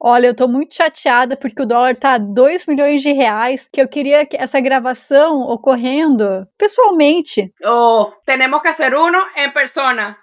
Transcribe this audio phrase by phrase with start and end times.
[0.00, 3.88] Olha, eu tô muito chateada porque o dólar tá 2 milhões de reais, que eu
[3.88, 7.52] queria que essa gravação ocorrendo pessoalmente.
[7.64, 10.16] Oh, tenemos que hacer uno en persona.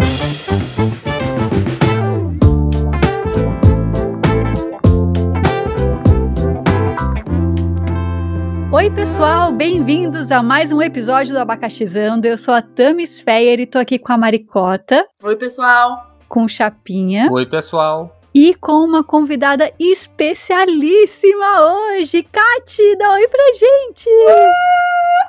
[8.72, 12.28] Oi, pessoal, bem-vindos a mais um episódio do Abacaxizando.
[12.28, 16.18] Eu sou a Tamis Feyer e tô aqui com a Maricota, Oi, pessoal.
[16.28, 18.15] com o Chapinha Oi, pessoal.
[18.36, 22.22] E com uma convidada especialíssima hoje.
[22.22, 24.10] Kati, dá oi pra gente!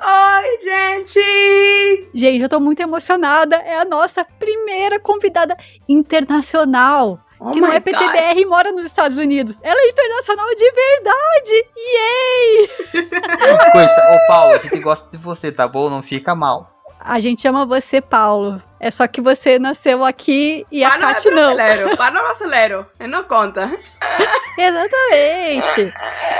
[0.01, 2.09] Oi, gente!
[2.13, 3.55] Gente, eu tô muito emocionada.
[3.55, 5.55] É a nossa primeira convidada
[5.87, 7.17] internacional.
[7.39, 7.83] Oh que não é God.
[7.83, 9.57] PTBR e mora nos Estados Unidos.
[9.63, 11.65] Ela é internacional de verdade!
[11.95, 12.69] Yay!
[13.71, 15.89] Coita, ô Paulo, a gente gosta de você, tá bom?
[15.89, 16.76] Não fica mal.
[16.99, 18.61] A gente ama você, Paulo.
[18.79, 21.55] É só que você nasceu aqui e a Para no Kati não.
[21.55, 22.85] brasileiro, para no brasileiro.
[22.99, 23.71] Ele não conta.
[24.57, 25.93] Exatamente.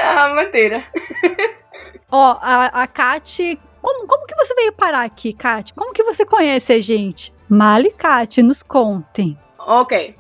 [0.03, 0.83] Ah, mentira.
[2.11, 3.59] Ó, a, a Kati.
[3.81, 5.73] Como, como que você veio parar aqui, Kati?
[5.73, 7.33] Como que você conhece a gente?
[7.49, 9.37] Mali Kati, nos contem.
[9.59, 10.15] Ok.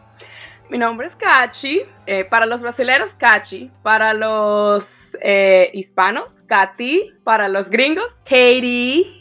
[0.69, 1.85] Mi nombre es Kachi.
[2.05, 3.71] Eh, para los brasileños, Kachi.
[3.81, 7.13] Para los eh, hispanos, Katy.
[7.23, 9.16] Para los gringos, Katie.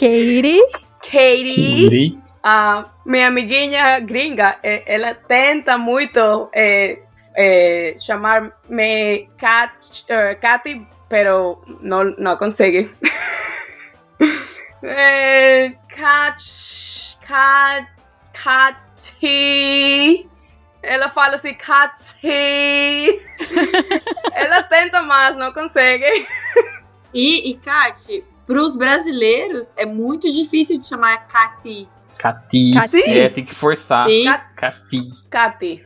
[0.00, 0.62] Katie.
[1.02, 2.18] Katie.
[2.42, 7.02] Ah, mi amiguinha gringa, eh, ela tenta muito eh,
[7.36, 9.72] eh, chamarme Kat,
[10.40, 12.90] Katy, pero no, no consigue.
[14.82, 16.40] eh, Kat,
[17.20, 17.86] Kat,
[18.32, 20.26] Katy.
[20.82, 23.20] Ela fala assim, Katy.
[24.32, 26.26] ela tenta, mas não consegue.
[27.12, 31.88] E, e Kati, pros brasileiros é muito difícil de chamar Kati.
[32.18, 32.74] Cati.
[32.74, 33.02] Cati.
[33.08, 34.04] É, tem que forçar.
[34.08, 34.24] Sim.
[34.56, 35.08] Cati.
[35.30, 35.84] Katy.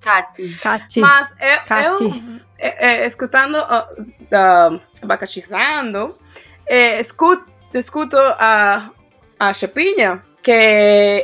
[0.00, 0.48] Kati.
[0.60, 1.00] Kati.
[1.00, 2.02] Mas eu, Cati.
[2.02, 2.12] eu
[2.58, 3.88] é, é, escutando, ah,
[4.28, 6.18] da- abacaxizando,
[6.66, 8.90] é, escuto, escuto a,
[9.38, 10.50] a Chapinha que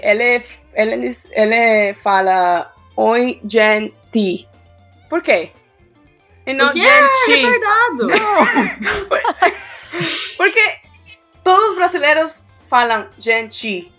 [0.00, 0.44] ele,
[0.74, 4.48] ele, ele fala oi, gente.
[5.10, 5.50] Por quê?
[6.46, 7.34] E não Porque gente.
[7.34, 8.08] Retardado.
[10.36, 10.60] Porque
[11.44, 13.90] todos os brasileiros falam gente.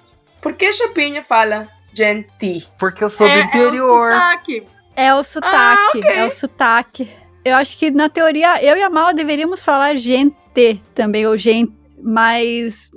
[0.41, 2.67] Por que Chapinha fala gente?
[2.77, 4.11] Porque eu sou do É, é o interior.
[4.13, 4.63] sotaque.
[4.95, 6.11] É o sotaque, Ah, ok.
[6.11, 7.11] é o sotaque.
[7.45, 11.73] Eu acho que na teoria eu e a Mala deveríamos falar gente também, ou gente,
[12.01, 12.91] mas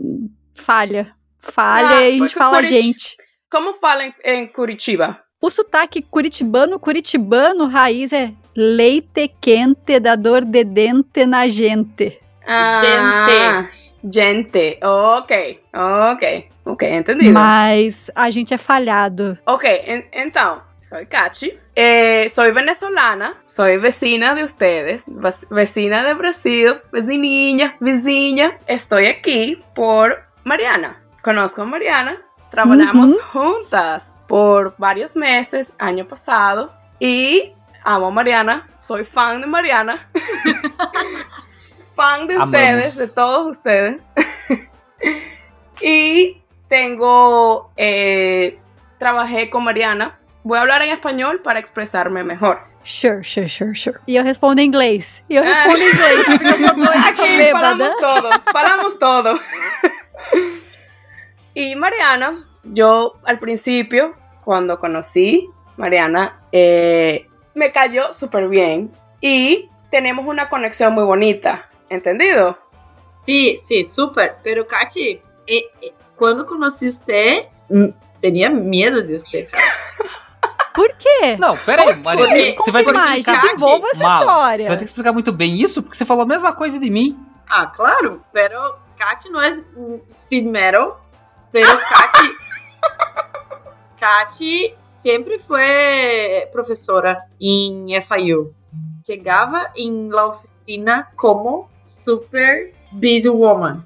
[0.54, 1.12] falha.
[1.38, 3.16] Falha Ah, e a gente fala Curiti- gente.
[3.50, 5.18] Como fala em, em Curitiba?
[5.40, 12.20] O sotaque curitibano, curitibano, raiz é leite quente da dor de dente na gente.
[12.46, 13.68] Ah,
[14.04, 14.78] gente.
[14.82, 17.32] Ok, ok, ok, entendido.
[17.32, 19.38] Mas a gente é falhado.
[19.46, 21.58] Ok, en- então, soy Kachi.
[21.74, 28.58] Eh, soy venezolana, soy vecina de ustedes, vec- vecina de Brasil, vecininha, vizinha.
[28.66, 30.96] Estoy aquí por Mariana.
[31.22, 32.20] Conozco a Mariana,
[32.50, 36.70] trabajamos juntas por varios meses, año pasado,
[37.00, 37.52] y
[37.84, 40.10] amo a Mariana, soy fan de Mariana.
[42.02, 42.54] fan de Amamos.
[42.54, 44.00] ustedes, de todos ustedes.
[45.80, 48.58] y tengo, eh,
[48.98, 50.18] trabajé con Mariana.
[50.42, 52.58] Voy a hablar en español para expresarme mejor.
[52.84, 53.98] Sure, sure, sure, sure.
[54.08, 55.22] E eu respondo em inglês.
[55.28, 59.40] E eu respondo em inglês, porque eu sou doida, todo, falamos todo.
[61.54, 68.90] y Mariana, yo al principio, cuando conocí Mariana, eh, me cayó súper bien
[69.20, 72.56] y tenemos una conexión muy bonita, ¿entendido?
[73.08, 74.36] Sim, sim, super.
[74.42, 79.46] Pero, Kati, e- e- quando conheci você, hum, tinha medo de você.
[80.74, 81.36] Por quê?
[81.38, 82.54] Não, pera aí, Maria.
[82.56, 83.42] Você vai ter que mais, explicar.
[83.42, 84.78] desenvolva essa Mala, Você vai ter história.
[84.78, 87.18] que explicar muito bem isso, porque você falou a mesma coisa de mim.
[87.50, 89.62] Ah, claro, pero Kati não é
[90.10, 91.04] speed metal,
[91.52, 92.30] pero Kati...
[94.00, 95.62] Kati sempre foi
[96.50, 98.54] professora em FIU.
[99.06, 103.84] Chegava em la oficina como super busy woman.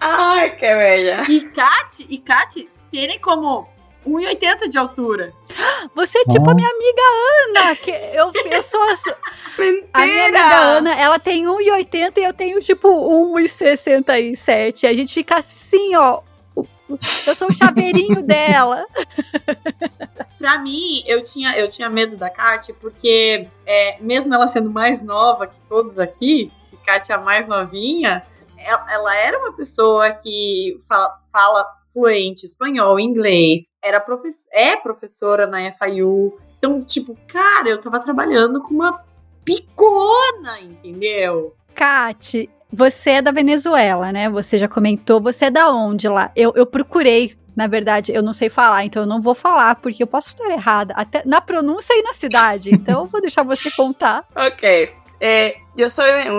[0.00, 1.24] Ay, qué bella.
[1.28, 3.68] E Kati, e Kati tem como
[4.06, 5.32] 1,80 de altura.
[5.94, 7.02] Você é tipo a minha amiga
[7.62, 9.10] Ana, que eu, eu sou a, su-
[9.92, 10.38] a minha amiga.
[10.78, 14.88] Ana, ela tem 1,80 e eu tenho tipo 1,67.
[14.88, 16.20] A gente fica assim, ó.
[17.26, 18.84] Eu sou o chaveirinho dela.
[20.38, 25.02] Pra mim, eu tinha, eu tinha medo da Kati, porque é, mesmo ela sendo mais
[25.02, 28.24] nova que todos aqui, que Kati é a mais novinha,
[28.58, 35.46] ela, ela era uma pessoa que fala, fala fluente espanhol, inglês, era profess é professora
[35.46, 39.02] na FIU, Então, tipo, cara, eu tava trabalhando com uma
[39.44, 41.54] picona, entendeu?
[41.74, 44.28] Kate, você é da Venezuela, né?
[44.30, 45.20] Você já comentou.
[45.20, 46.30] Você é da onde lá?
[46.34, 47.36] Eu, eu procurei.
[47.54, 50.50] Na verdade, eu não sei falar, então eu não vou falar, porque eu posso estar
[50.50, 52.68] errada, até na pronúncia e na cidade.
[52.74, 54.24] Então eu vou deixar você contar.
[54.36, 54.92] Ok.
[55.18, 56.30] Eh, yo soy de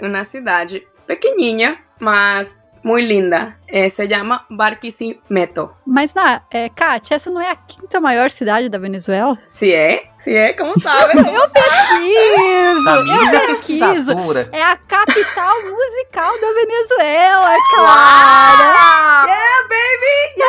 [0.00, 0.68] una ciudad
[1.06, 3.58] pequeñinha, mas muy linda.
[3.66, 5.76] Eh, se llama Barquisimeto.
[5.86, 9.38] Mas, na, é, Kate, essa não é a quinta maior cidade da Venezuela?
[9.46, 10.10] Sí, ¿eh?
[10.18, 10.54] Sí, ¿eh?
[10.54, 11.14] ¿Cómo sabes?
[11.14, 12.90] Eu pesquiso!
[12.90, 14.12] Eu pesquiso!
[14.52, 19.28] É a capital musical da Venezuela, é claro!
[19.28, 20.40] Yeah, baby!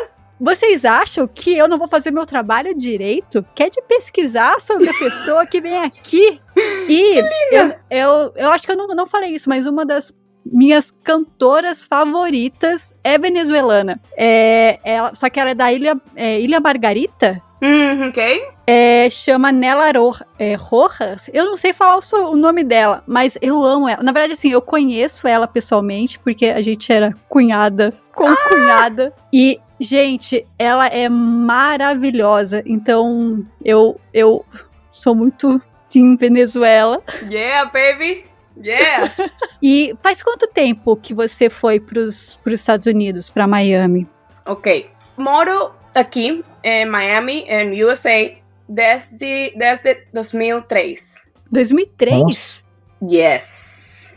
[0.00, 0.14] Yes!
[0.40, 3.44] Vocês acham que eu não vou fazer meu trabalho direito?
[3.54, 6.40] Que é de pesquisar sobre a pessoa que vem aqui?
[6.88, 7.18] E
[7.52, 10.12] eu, eu, eu acho que eu não, não falei isso, mas uma das
[10.44, 14.00] minhas cantoras favoritas é venezuelana.
[14.16, 17.40] É, ela, só que ela é da Ilha, é, Ilha Margarita.
[17.62, 18.44] Mm, ok.
[18.66, 21.30] É, chama Nela Ro é, Rojas.
[21.32, 24.02] Eu não sei falar o, so- o nome dela, mas eu amo ela.
[24.02, 29.12] Na verdade, assim, eu conheço ela pessoalmente, porque a gente era cunhada com cunhada.
[29.32, 32.62] E, gente, ela é maravilhosa.
[32.66, 34.44] Então, eu, eu
[34.92, 37.00] sou muito Team Venezuela.
[37.30, 38.24] Yeah, baby!
[38.62, 39.12] Yeah!
[39.62, 44.06] E faz quanto tempo que você foi pros, pros Estados Unidos, pra Miami?
[44.46, 44.90] ok.
[45.16, 48.32] Moro aqui em Miami, en USA,
[48.68, 51.30] desde, desde 2003.
[51.50, 52.64] 2003?
[53.10, 54.14] Yes!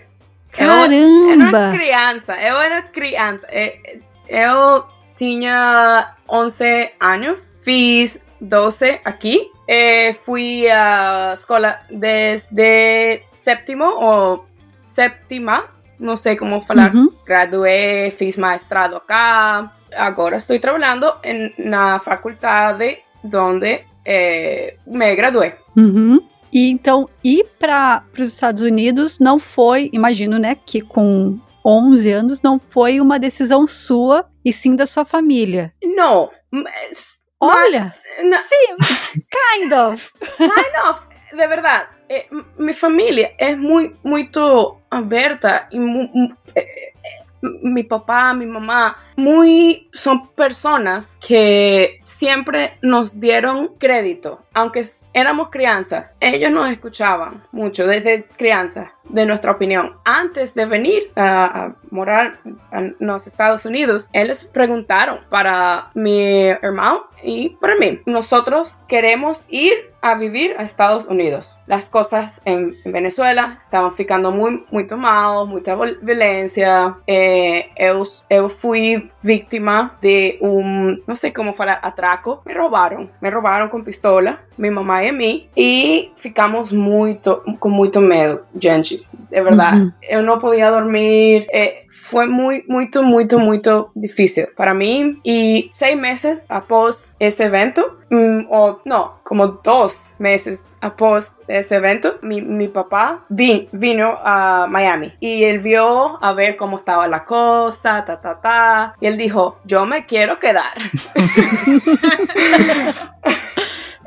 [0.58, 1.78] Eu era uma Caramba!
[1.78, 3.48] criança, eu era criança.
[3.50, 4.84] Eh, Eu
[5.16, 9.50] tinha 11 anos, fiz 12 aqui.
[9.68, 14.46] Eh, fui à escola desde sétimo ou
[14.80, 15.66] sétima,
[16.00, 16.96] não sei como falar.
[16.96, 17.12] Uhum.
[17.26, 19.72] Gradué, fiz mestrado acá.
[19.96, 25.58] Agora estou trabalhando em, na faculdade onde eh, me gradué.
[25.76, 26.20] Uhum.
[26.52, 32.42] E então, ir para os Estados Unidos não foi, imagino, né, que com 11 anos
[32.42, 35.74] não foi uma decisão sua e sim da sua família.
[35.84, 40.12] Não, mas, Mas- não, sim, kind of.
[40.40, 40.96] Ai, não,
[41.38, 47.28] de verdade, eh, m- minha família é muito, muito aberta e mu- mu- eh, eh,
[47.64, 56.08] mi papá, mi mamá, muy son personas que siempre nos dieron crédito, aunque éramos crianzas,
[56.20, 59.96] ellos nos escuchaban mucho desde crianza de nuestra opinión.
[60.04, 62.40] Antes de venir a, a morar
[62.72, 68.00] en los Estados Unidos, ellos preguntaron para mi hermano y para mí.
[68.06, 71.60] Nosotros queremos ir a vivir a Estados Unidos.
[71.68, 76.96] Las cosas en, en Venezuela estaban ficando muy, muy mal, mucha violencia.
[77.06, 82.42] Eh, eu, eu fui víctima de un, no sé cómo falar, atraco.
[82.46, 87.70] Me robaron, me robaron con pistola, mi mamá y a mí, y ficamos muito, com
[87.70, 89.02] muito medo, gente.
[89.30, 89.82] De verdade.
[89.82, 89.92] Uhum.
[90.02, 91.46] Eu não podia dormir.
[91.52, 95.20] eh, foi muito, muito, muito, muito difícil para mim.
[95.26, 102.16] E seis meses após esse evento, mm, ou não, como dois meses após esse evento,
[102.22, 107.26] mi, mi papá vin, vino a Miami y él vio a ver cómo estaba la
[107.26, 108.96] cosa, ta, ta, ta.
[109.02, 110.74] Y él dijo, yo me quiero quedar.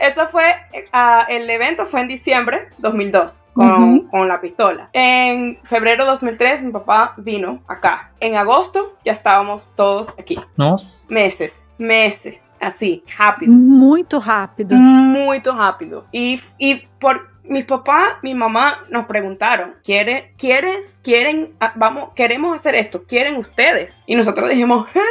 [0.00, 0.44] Eso fue,
[0.92, 4.08] ah, el evento fue en diciembre 2002 con, Ujú.
[4.10, 4.88] con la pistola.
[4.94, 8.10] En febrero 2003 mi papá vino acá.
[8.18, 10.40] En agosto ya estábamos todos aquí.
[10.56, 11.04] Nossa.
[11.08, 13.52] Meses, meses, así, rápido.
[13.52, 14.74] Muito rápido.
[14.76, 16.06] Muy rápido.
[16.12, 22.54] Y, y por mis papás, mi mamá nos preguntaron, ¿quiere, ¿quieres, quieren, ah, vamos, queremos
[22.54, 24.04] hacer esto, quieren ustedes?
[24.06, 25.02] Y nosotros dijimos, hell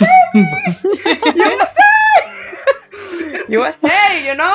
[0.00, 1.75] yeah, baby, USA,
[3.48, 4.54] USA, you know?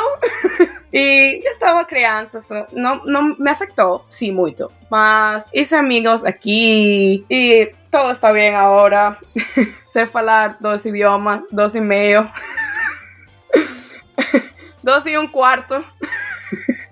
[0.92, 4.70] y yo estaba crianza, so no, no me afectó, sí, mucho.
[4.90, 9.18] Mas hice amigos aquí y todo está bien ahora.
[9.86, 12.30] sé hablar dos idiomas, dos y medio.
[14.84, 15.86] Dos e um quarto.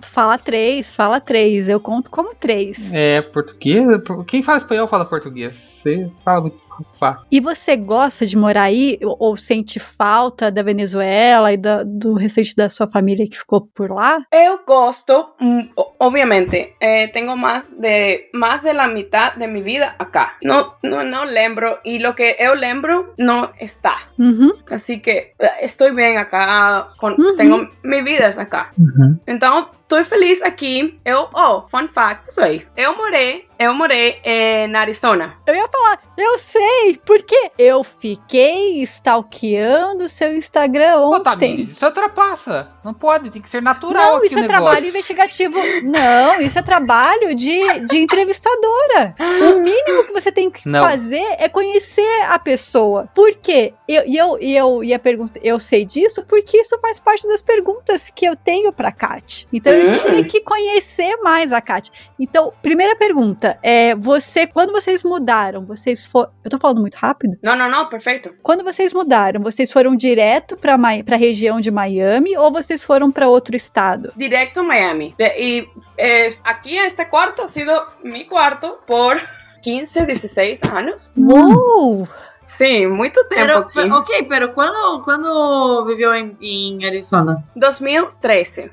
[0.01, 1.67] Fala três, fala três.
[1.67, 2.93] Eu conto como três.
[2.93, 3.83] É português?
[4.27, 5.57] Quem fala espanhol fala português.
[5.57, 6.68] Você fala muito
[6.99, 7.27] fácil.
[7.31, 12.13] E você gosta de morar aí ou, ou sente falta da Venezuela e da- do
[12.13, 14.19] restante da sua família que ficou por lá?
[14.31, 19.61] Eu gosto, mm, o- obviamente, eh, tengo más de, más de la mitad de mi
[19.61, 20.37] vida acá.
[20.43, 23.95] No, no, no lembro, y lo que eu lembro no está.
[24.17, 24.51] Uhum.
[24.71, 27.35] Así que eh, estoy bien acá, con, Ujú.
[27.35, 28.71] tengo mi vida acá.
[28.77, 29.19] Uhum.
[29.27, 30.99] Então, tô feliz aqui.
[31.03, 32.65] Eu, oh, fun fact, isso aí.
[32.77, 35.35] Eu morei eu morei em Arizona.
[35.45, 41.23] Eu ia falar, eu sei, porque eu fiquei stalkeando seu Instagram Ô, ontem.
[41.23, 42.69] Tamires, isso ultrapassa.
[42.85, 44.63] Não pode, tem que ser natural Não, aqui isso o é negócio.
[44.63, 45.59] trabalho investigativo.
[45.83, 49.15] Não, isso é trabalho de, de entrevistadora.
[49.19, 50.81] O mínimo que você tem que Não.
[50.83, 53.09] fazer é conhecer a pessoa.
[53.13, 53.73] Por quê?
[53.87, 57.27] E eu, e eu, e eu ia perguntar, eu sei disso porque isso faz parte
[57.27, 59.47] das perguntas que eu tenho pra Kat.
[59.51, 59.91] Então eu Hum.
[59.91, 61.91] tinha que conhecer mais a Kat.
[62.19, 67.37] Então, primeira pergunta, é você, quando vocês mudaram, vocês foram, eu tô falando muito rápido?
[67.43, 68.33] Não, não, não, perfeito.
[68.43, 73.27] Quando vocês mudaram, vocês foram direto pra pra região de Miami ou vocês foram pra
[73.27, 74.13] outro estado?
[74.15, 75.15] Directo a Miami.
[75.19, 79.17] Y eh, aquí este cuarto ha sido mi cuarto por
[79.61, 81.13] 15, 16 años.
[81.17, 82.07] Uou!
[82.49, 83.91] Sí, mucho tiempo Pero, aquí.
[83.91, 87.43] ok, pero quando, quando viveu em, em Arizona?
[87.55, 88.71] 2013.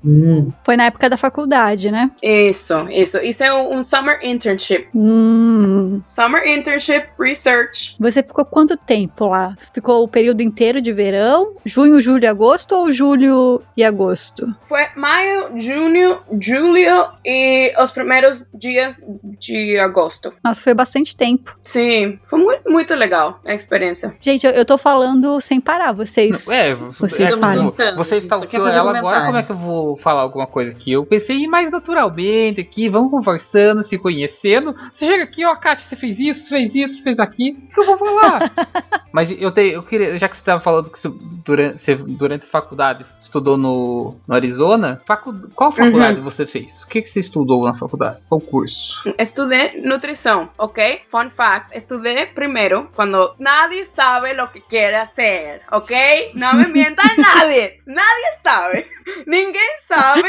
[0.65, 2.11] Foi na época da faculdade, né?
[2.23, 3.19] Eso, eso.
[3.23, 4.89] Hice un, un summer internship.
[4.95, 6.03] Hum.
[6.07, 7.97] Summer internship research.
[8.01, 9.55] Você ficou quanto tempo lá?
[9.75, 11.55] Ficou o período inteiro de verão?
[11.65, 14.55] Junho, julho e agosto ou julho e agosto?
[14.63, 18.99] Fue mayo, junio, julio y los primeros días
[19.47, 20.33] de agosto.
[20.43, 21.53] Nossa, foi bastante tempo.
[21.61, 24.17] Sí, fue muy, muy legal a experiencia.
[24.21, 26.49] Gente, eu, eu tô falando sem parar, vocês.
[26.49, 27.63] É, Vocês é, falam.
[27.63, 30.71] Estamos, você quer stalkeou ela um agora, como é que eu vou falar alguma coisa
[30.71, 30.93] aqui?
[30.93, 34.75] Eu pensei em ir mais naturalmente aqui, vamos conversando, se conhecendo.
[34.93, 37.85] Você chega aqui, ó, Kátia, você fez isso, fez isso, fez aquilo, o que eu
[37.85, 38.53] vou falar?
[39.17, 41.11] Mas eu, te, eu queria, já que você estava falando que você,
[41.43, 46.83] durante, você, durante a faculdade estudou no, no Arizona, facu, qual faculdade você fez?
[46.83, 48.21] O que, que você estudou na faculdade?
[48.29, 49.03] Qual curso?
[49.17, 51.01] Estudié nutrición, ¿ok?
[51.09, 55.93] Fun fact, estudié primero cuando nadie sabe lo que quiere hacer, ¿ok?
[56.35, 58.87] No me mientan nadie, nadie sabe,
[59.27, 60.29] ninguém sabe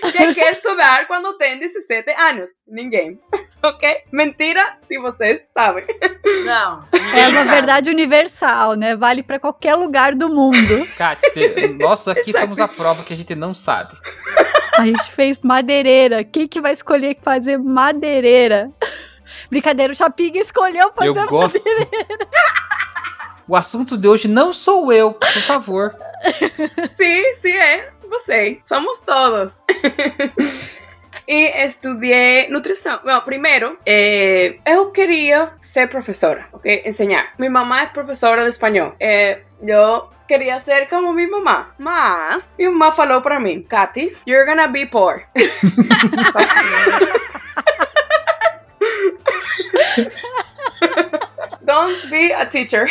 [0.00, 3.18] que quer estudar quando tem 17 anos, ninguém,
[3.62, 4.04] ¿ok?
[4.12, 5.84] Mentira se vocês sabem.
[6.44, 6.84] Não.
[7.16, 8.96] É uma verdade universal, né?
[8.96, 10.86] Vale pra qualquer lugar do mundo.
[10.96, 11.30] Kátia,
[11.78, 12.44] nós aqui Exato.
[12.44, 13.96] somos a prova que a gente não sabe.
[14.78, 16.24] A gente fez madeireira.
[16.24, 18.70] Quem que vai escolher fazer madeireira?
[19.48, 21.62] Brincadeira, o Chapinha escolheu fazer Eu gosto.
[23.46, 25.94] O assunto de hoje não sou eu, por favor.
[26.96, 29.58] Sim, sim, é você, somos todos.
[31.26, 33.00] E estudei nutrição.
[33.02, 36.82] Bom, primeiro, eh, eu queria ser professora, ok?
[36.84, 37.32] Enseñar.
[37.38, 38.94] Minha mamá é professora de espanhol.
[39.00, 41.70] Eh, eu queria ser como minha mamá.
[41.78, 45.22] Mas, minha mamá falou para mim, Katy, you're gonna be poor.
[51.64, 52.86] Don't be a teacher.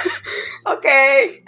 [0.64, 1.42] ok.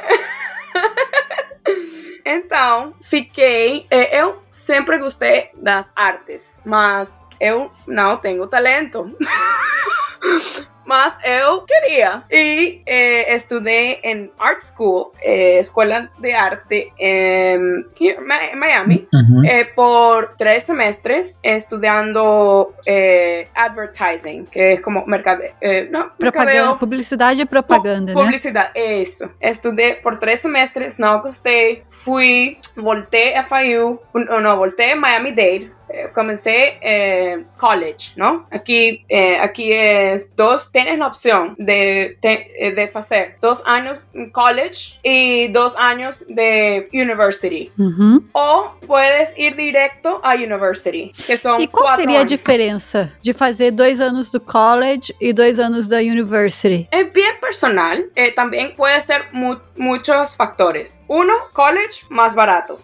[2.24, 3.86] Então, fiquei.
[3.90, 9.14] eh, Eu sempre gostei das artes, mas eu não tenho talento.
[10.86, 12.22] Mas eu queria.
[12.30, 19.08] E eh, estudei em Art School, eh, Escola de Arte em Mi- Miami,
[19.44, 25.52] eh, por tres semestres, estudiando eh, advertising, que es como mercadeo.
[25.60, 28.20] Eh, no, Propaganda, mercadeo, publicidade e propaganda, né?
[28.20, 29.30] Publicidad, eso.
[29.40, 31.82] Estudé por tres semestres, no gostei.
[32.04, 35.72] Fui, volté a FIU, no, no, volté a Miami-Dade.
[35.88, 38.46] Eh, comencé eh, college, ¿no?
[38.50, 44.06] Aquí, eh, aquí es dos, tienes la opción de, te- eh, de hacer dos años
[44.12, 47.70] en college y dos años de university.
[47.78, 48.28] Uhum.
[48.32, 52.30] O puedes ir directo a university, que son E qual seria a años.
[52.30, 56.88] diferença de fazer dois anos do college e dois anos da university?
[56.90, 61.04] Es bien personal, también puede ser mu- muchos factores.
[61.08, 62.80] Uno, college más barato,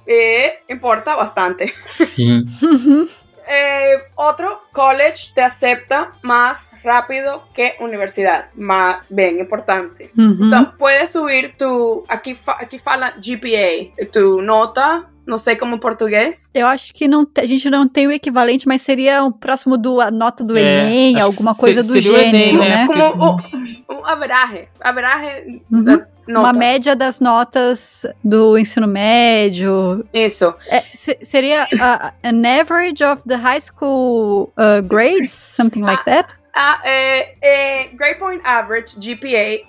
[0.68, 1.72] importa bastante.
[1.86, 2.44] Sim.
[3.48, 10.10] Eh, otro, college te acepta más rápido que universidad, más bien importante.
[10.16, 10.38] Uhum.
[10.44, 15.80] Entonces, puedes subir tu, aquí, fa- aquí fala GPA, tu nota, no sé cómo en
[15.80, 16.50] portugués.
[16.54, 20.00] Eu acho que não, a gente não tem o equivalente, mas seria o próximo do
[20.00, 22.68] a nota do É, Enem, alguma coisa do o gênero, né?
[22.68, 22.86] né?
[22.86, 25.84] Como un, un average, average Uhum.
[25.84, 26.40] da nota.
[26.48, 30.04] Uma média das notas do ensino médio.
[30.12, 30.54] Eso.
[30.68, 36.28] É, se- seria a- an average of the high school uh, grades, something like that?
[36.54, 39.64] Ah, eh, grade point average, GPA,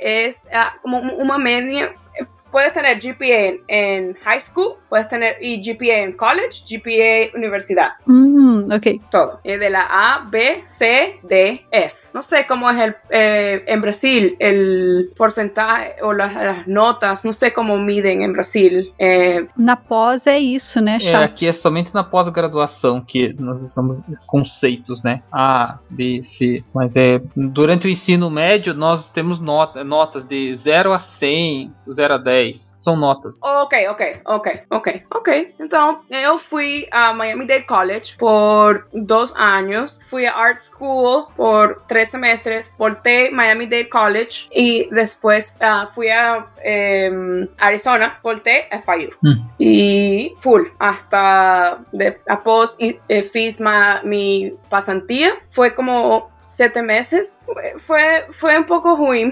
[1.17, 6.63] una media, eh, puedes tener GPA en, high school, puedes tener y GPA en college,
[6.67, 8.99] GPA universidad, Hum, ok.
[9.09, 9.39] todo.
[9.45, 11.95] Es de la A, B, C, D, F.
[12.13, 17.33] No sé cómo es el, eh, en Brasil el porcentaje o las, las notas, no
[17.33, 18.93] sé cómo miden en Brasil.
[18.99, 21.25] Eh, Na pós é isso, né, É, Chaves?
[21.31, 25.23] aqui é somente na pós-graduação que nós estamos conceitos, né?
[25.31, 26.63] A, B, C.
[26.73, 32.13] Mas é durante o ensino médio nós temos nota, notas de 0 a 100, 0
[32.13, 32.72] a 10.
[32.83, 33.37] São notas.
[33.41, 35.55] Ok, ok, ok, ok, ok.
[35.57, 40.01] Então, eu fui a Miami-Dade College por dos años.
[40.09, 42.73] Fui a Art School por tres semestres.
[42.77, 48.19] Volté Miami-Dade College y después ah, fui a em, Arizona.
[48.21, 49.11] Volté a FIU.
[49.21, 49.49] Mm.
[49.59, 50.63] Y full.
[50.77, 55.35] Hasta de, após eh, fiz ma- mi pasantía.
[55.51, 57.43] Fue como siete meses.
[57.77, 59.31] Fue, fue un poco ruim.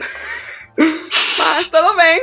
[1.42, 2.22] Mas todo bem.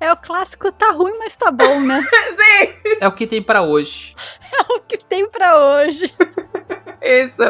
[0.00, 2.02] É o clássico, tá ruim, mas tá bom, né?
[2.36, 2.96] Sim.
[3.00, 4.14] É o que tem pra hoje.
[4.52, 6.12] É o que tem pra hoje.
[7.00, 7.42] Isso.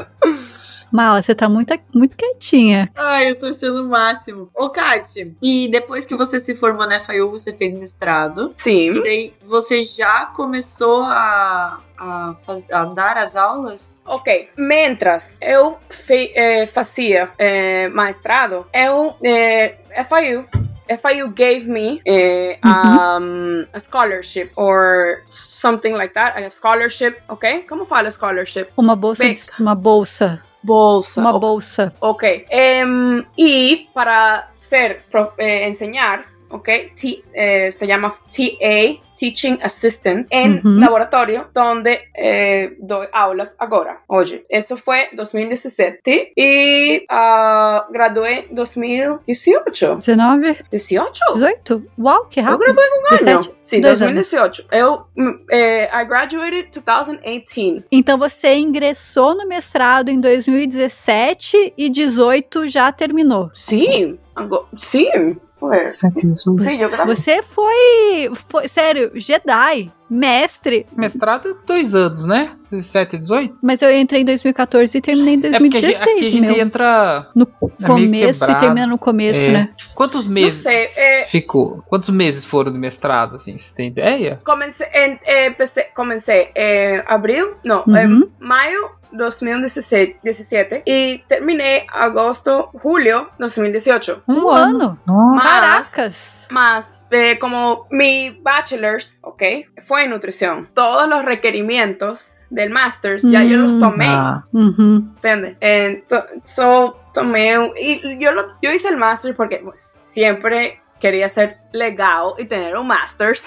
[0.94, 2.88] Mala, você tá muito, muito quietinha.
[2.94, 4.48] Ai, eu tô sendo o máximo.
[4.54, 8.52] Ô, Kati, e depois que você se formou na FAU, você fez mestrado.
[8.54, 8.92] Sim.
[8.92, 14.02] E daí você já começou a, a, faz- a dar as aulas?
[14.06, 14.50] Ok.
[14.56, 19.74] Mientras eu fe- eh, fazia eh, mestrado, eu eh,
[20.08, 20.44] FIU.
[20.86, 26.38] FIU gave me eh, um, a scholarship or something like that.
[26.38, 27.64] A scholarship, ok?
[27.68, 28.68] Como fala scholarship?
[28.76, 29.40] Uma bolsa, Beca.
[29.58, 31.20] uma bolsa, Bolsa.
[31.20, 31.40] uma ok.
[31.40, 31.94] bolsa.
[32.00, 32.46] Ok.
[32.50, 35.04] Em, y para ser,
[35.38, 40.80] eh, enseñar, ok, T- eh, se llama TA, Teaching Assistant, en Ujú.
[40.80, 44.02] laboratorio, donde eh, doy aulas ahora.
[44.08, 49.96] Oye, eso fue 2017 y ah, gradué 2018.
[49.96, 51.20] 19, 18?
[51.34, 51.82] 18?
[51.98, 52.58] Uau, que Eu rápido.
[52.74, 53.30] graduei com um 17?
[53.48, 53.56] ano.
[53.62, 54.66] Sim, Dois 2018.
[54.72, 55.06] Eu,
[55.50, 57.84] eh, I graduated 2018.
[57.92, 63.50] Então você ingressou no mestrado em 2017 e 18 já terminou.
[63.54, 65.36] Sim, agora, sim.
[65.68, 65.88] Ué.
[65.88, 67.14] Sim, eu graduei.
[67.14, 70.86] Você foi, foi sério, Jedi, mestre.
[70.96, 72.52] Mestrado é dois anos, né?
[72.70, 73.58] 17 e 18?
[73.62, 76.30] Mas eu entrei em 2014 e terminei em É porque a gente- 2016, aqui a
[76.30, 76.60] gente meu.
[76.60, 77.46] entra No
[77.78, 79.48] meio começo e termina no começo, É.
[79.52, 79.68] né?
[79.94, 81.84] Quantos Não meses sei, é, ficou?
[81.88, 83.56] Quantos meses foram de mestrado, assim?
[83.58, 84.40] Você tem ideia?
[84.44, 87.96] Comencé en, eh, empecé- comencé en abril, no, Uhum.
[87.96, 94.22] en mayo 2017 17, y terminé agosto, julio 2018.
[94.26, 94.98] Um ano.
[95.06, 95.34] Nossa.
[95.34, 96.46] Mas- Caracas.
[96.50, 99.42] Más, eh, como mi bachelor's, ok,
[99.86, 100.68] fue en nutrición.
[100.74, 103.80] Todos los requerimientos del master's ya yo los Mm.
[103.80, 105.12] tomé, Ah, Uhum.
[105.16, 105.56] ¿entiendes?
[105.60, 111.28] Entonces, so, tomé un- y yo, lo, yo hice el master porque pues, siempre quería
[111.28, 113.46] ser legal y tener un master's.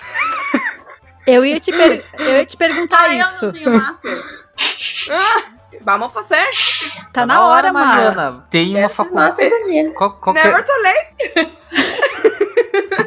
[1.26, 3.46] Eu ia te, per- eu ia te perguntar Ah, eu isso.
[3.48, 4.18] não tenho Master.
[5.12, 5.44] Ah,
[5.82, 6.48] Vamos a hacer.
[7.14, 7.88] Tá na hora, Mara.
[8.12, 8.46] Mariana.
[8.50, 9.94] Tem uma Quero ser faculdade.
[9.94, 11.58] Qual, qual que Never too late.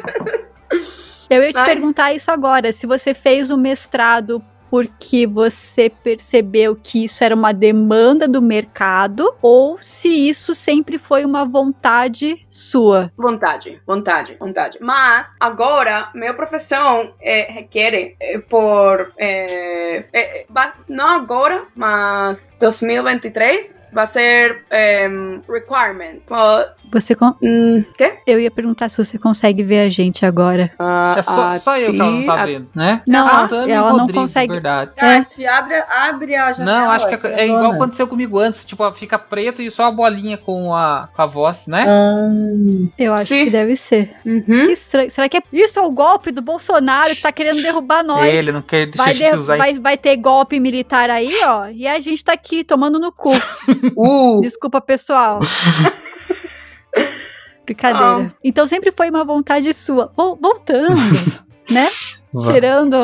[1.33, 1.65] Eu ia te Ai.
[1.65, 2.71] perguntar isso agora.
[2.71, 9.29] Se você fez o mestrado porque você percebeu que isso era uma demanda do mercado
[9.41, 13.11] ou se isso sempre foi uma vontade sua.
[13.17, 14.77] Vontade, vontade, vontade.
[14.79, 19.11] Mas agora, minha profissão eh, requer eh, por.
[19.17, 26.19] eh, va- não agora, mas 2023 vai ser em, requirement.
[26.91, 28.15] Você con- hum, quê?
[28.27, 30.71] Eu ia perguntar se você consegue ver a gente agora.
[31.17, 33.01] É só, só eu que ela não tá vendo, né?
[33.07, 34.53] Não, Ah, ela- ela não Rodrigues, consegue.
[34.53, 34.91] Verdade.
[34.97, 36.79] Kati, abre, abre a janela.
[36.81, 38.65] Não, acho que é, é igual aconteceu comigo antes.
[38.65, 41.85] Tipo, fica preto e só a bolinha com a, com a voz, né?
[41.87, 43.45] Ah, Eu acho Sim.
[43.45, 44.13] que deve ser.
[44.25, 44.43] Uhum.
[44.45, 45.09] Que estranho.
[45.09, 48.25] Será que é isso é o golpe do Bolsonaro que tá querendo derrubar nós?
[48.27, 51.67] Ele não quer deixar Vai, de der- usar vai, vai ter golpe militar aí, ó,
[51.67, 53.31] e a gente tá aqui tomando no cu.
[53.95, 55.39] Uh, Desculpa, pessoal.
[57.65, 58.33] Brincadeira.
[58.43, 60.11] Então sempre foi uma vontade sua.
[60.15, 60.95] Vol- voltando,
[61.69, 61.87] né?
[62.33, 62.53] Vai.
[62.53, 62.97] Tirando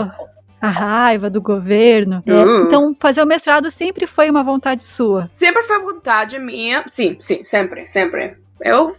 [0.61, 2.23] a raiva do governo.
[2.25, 2.43] né?
[2.45, 2.63] Uh.
[2.65, 5.27] Então, fazer o mestrado sempre foi uma vontade sua.
[5.31, 6.83] sempre foi vontade minha.
[6.87, 8.37] Sim, sim, sempre, sempre.
[8.61, 8.95] Eu.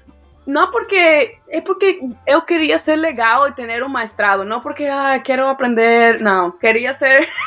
[0.48, 1.36] Não porque.
[1.50, 4.44] É porque eu queria ser legal e ter um mestrado.
[4.46, 6.22] Não porque, ah, quero aprender.
[6.22, 6.50] Não.
[6.50, 7.28] Queria ser.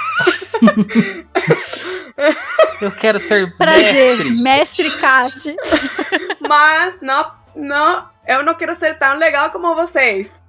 [2.80, 4.88] Eu quero ser Prazer, mestre.
[4.90, 5.56] mestre Kat.
[6.48, 10.44] Mas não, não, eu não quero ser tão legal como vocês.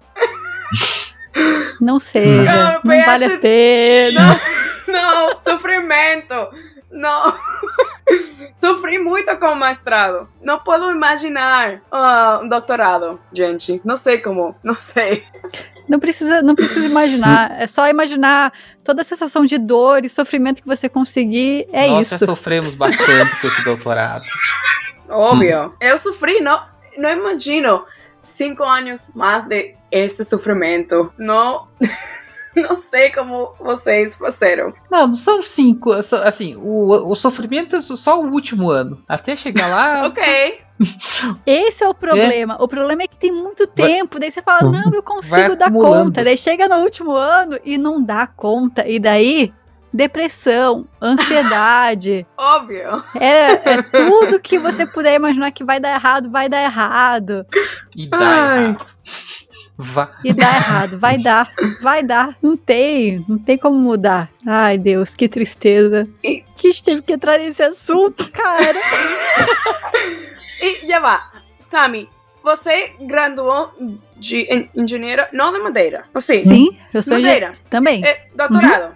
[1.81, 4.41] Não seja, Não, não vale a pena.
[4.87, 6.35] Não, sofrimento.
[6.91, 7.35] Não.
[8.55, 10.29] Sofri muito com o mestrado.
[10.40, 13.81] Não posso imaginar ah, um doutorado, gente.
[13.85, 15.25] Não sei como, não sei.
[15.88, 17.61] Não precisa, não precisa imaginar.
[17.61, 18.53] É só imaginar
[18.85, 21.66] toda a sensação de dor e sofrimento que você conseguir.
[21.72, 22.18] É Nós isso.
[22.18, 24.25] já sofremos bastante com esse doutorado.
[25.09, 25.75] Óbvio.
[25.81, 26.62] Eu sofri, não,
[26.96, 27.85] não imagino
[28.20, 31.12] cinco anos mais de esse sofrimento.
[31.18, 31.68] Não,
[32.69, 34.73] não sei como vocês fizeram.
[34.91, 35.93] Não, não são cinco.
[35.93, 39.03] Assim, o, o sofrimento é só o último ano.
[39.09, 40.07] Até chegar lá.
[40.12, 40.61] Ok.
[41.47, 42.57] Esse é o problema.
[42.61, 44.19] O problema é que tem muito Vai- tempo.
[44.19, 46.25] Daí você fala, não, eu consigo dar conta.
[46.25, 48.85] Daí chega no último ano e não dá conta.
[48.88, 49.53] E daí,
[49.93, 52.27] depressão, ansiedade.
[52.37, 53.03] Óbvio.
[53.21, 57.47] é, é tudo que você puder imaginar que vai dar errado, vai dar errado.
[57.97, 58.65] E dá Ai.
[58.71, 58.87] errado.
[59.77, 60.13] Vá.
[60.25, 60.99] E dá errado.
[60.99, 62.37] Vai dar, vai dar.
[62.43, 64.31] Não tem, não tem como mudar.
[64.47, 66.07] Ai, Deus, que tristeza.
[66.23, 68.75] E- Que a gente teve que entrar nesse assunto, cara.
[70.63, 71.33] E já vá.
[71.69, 72.09] Tami,
[72.43, 73.73] você graduou
[74.17, 76.05] de en- engenheiro, não de madeira.
[76.15, 76.79] Ou sim?
[76.95, 77.47] Eu sou Madeira.
[77.49, 77.53] engenheira.
[77.69, 78.05] Também.
[78.05, 78.95] É, doutorado.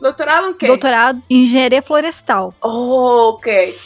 [0.00, 0.66] Doutorado em quê?
[0.66, 2.54] Doutorado em engenharia florestal.
[2.62, 3.76] Oh, ok.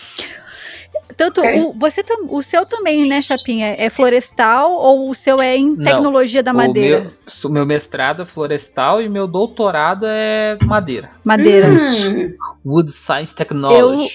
[1.17, 1.61] Tanto Ok.
[1.61, 3.75] o, você tam- o seu também, né, Chapinha?
[3.79, 7.01] É florestal ou o seu é em Não, tecnologia da O madeira?
[7.01, 7.11] meu,
[7.45, 11.11] o meu mestrado é florestal e meu doutorado é madeira.
[11.25, 11.69] Madeira.
[11.69, 12.35] Hum.
[12.65, 14.11] Wood Science Technology.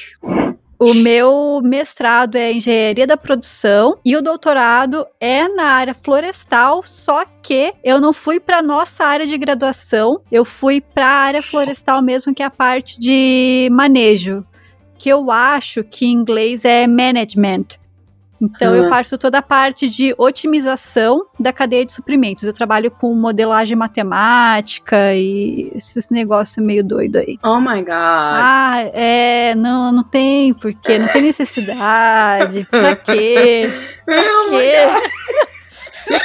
[0.81, 7.25] O meu mestrado é engenharia da produção e o doutorado é na área florestal, só
[7.43, 12.01] que eu não fui para nossa área de graduação, eu fui para a área florestal
[12.01, 14.45] mesmo, que é a parte de manejo,
[14.99, 17.65] que eu acho que em inglês é management.
[18.41, 18.89] Então eu Hum.
[18.89, 22.43] faço toda a parte de otimização da cadeia de suprimentos.
[22.45, 27.37] Eu trabalho com modelagem matemática e esses negócios meio doido aí.
[27.43, 27.89] Oh my God.
[27.91, 32.65] Ah, é, não, não tem porquê, não tem necessidade.
[32.71, 33.69] Pra quê?
[34.07, 36.19] Oh my quê?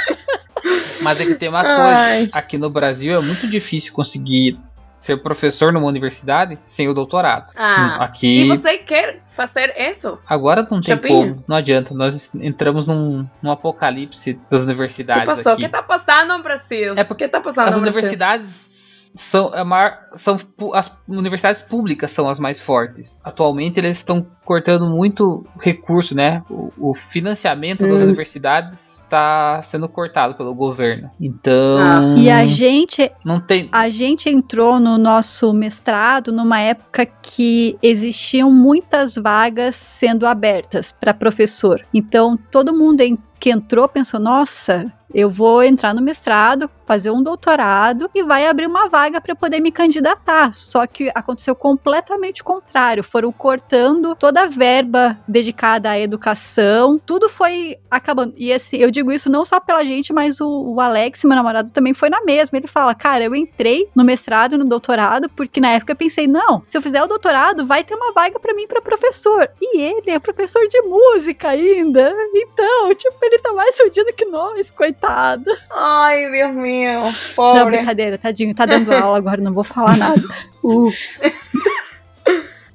[1.03, 2.17] Mas é que tem uma Ai.
[2.21, 2.29] coisa.
[2.37, 4.57] Aqui no Brasil é muito difícil conseguir
[5.05, 7.51] ser professor numa universidade sem o doutorado.
[7.55, 8.03] Ah.
[8.03, 8.41] Aqui.
[8.43, 10.17] E você quer fazer isso?
[10.27, 11.29] Agora não tem Chapinha?
[11.31, 11.93] como, não adianta.
[11.93, 15.21] Nós entramos num, num apocalipse das O universidades.
[15.23, 15.53] que passou?
[15.53, 16.93] O que tá passando no Brasil?
[16.95, 17.99] É O que tá passando As no Brasil?
[18.01, 18.65] universidades
[19.13, 23.21] são, a maior, são pu- as universidades públicas são as mais fortes.
[23.23, 26.43] Atualmente eles estão cortando muito recurso, né?
[26.49, 28.05] O, o financiamento das Hum.
[28.05, 31.09] universidades está sendo cortado pelo governo.
[31.19, 32.15] Então Ah.
[32.17, 33.69] E a gente, não tem.
[33.71, 41.13] a gente entrou no nosso mestrado numa época que existiam muitas vagas sendo abertas para
[41.13, 41.81] professor.
[41.93, 43.01] Então todo mundo
[43.39, 48.67] que entrou pensou: nossa, eu vou entrar no mestrado, fazer um doutorado e vai abrir
[48.67, 50.53] uma vaga para poder me candidatar.
[50.53, 53.03] Só que aconteceu completamente o contrário.
[53.03, 56.99] Foram cortando toda a verba dedicada à educação.
[56.99, 58.33] Tudo foi acabando.
[58.37, 61.69] E assim, eu digo isso não só pela gente, mas o, o Alex, meu namorado,
[61.71, 62.57] também foi na mesma.
[62.57, 66.63] Ele fala: Cara, eu entrei no mestrado no doutorado porque na época eu pensei: Não,
[66.67, 69.49] se eu fizer o doutorado, vai ter uma vaga para mim para professor.
[69.61, 72.13] E ele é professor de música ainda.
[72.33, 75.49] Então, tipo, ele tá mais fudido que nós, coitado.
[75.71, 76.45] Ai, meu.
[76.83, 77.77] Não, Pobre.
[77.77, 80.21] brincadeira, tadinho, tá dando aula agora, não vou falar nada.
[80.63, 80.91] Uh,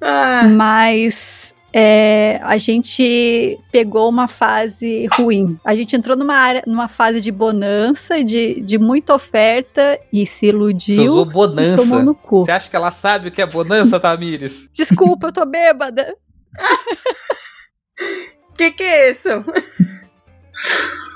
[0.01, 5.59] Ah, mas é, a gente pegou uma fase ruim.
[5.65, 10.39] A gente entrou numa área, numa fase de bonança, de, de muita oferta e se
[10.41, 11.03] Você iludiu.
[11.13, 11.83] usou e bonança.
[11.83, 12.47] tomou no cu.
[12.47, 14.69] Você acha que ela sabe o que é bonança, Tamires?
[14.73, 16.15] Desculpa, eu tô bêbada.
[18.57, 19.29] que que é isso?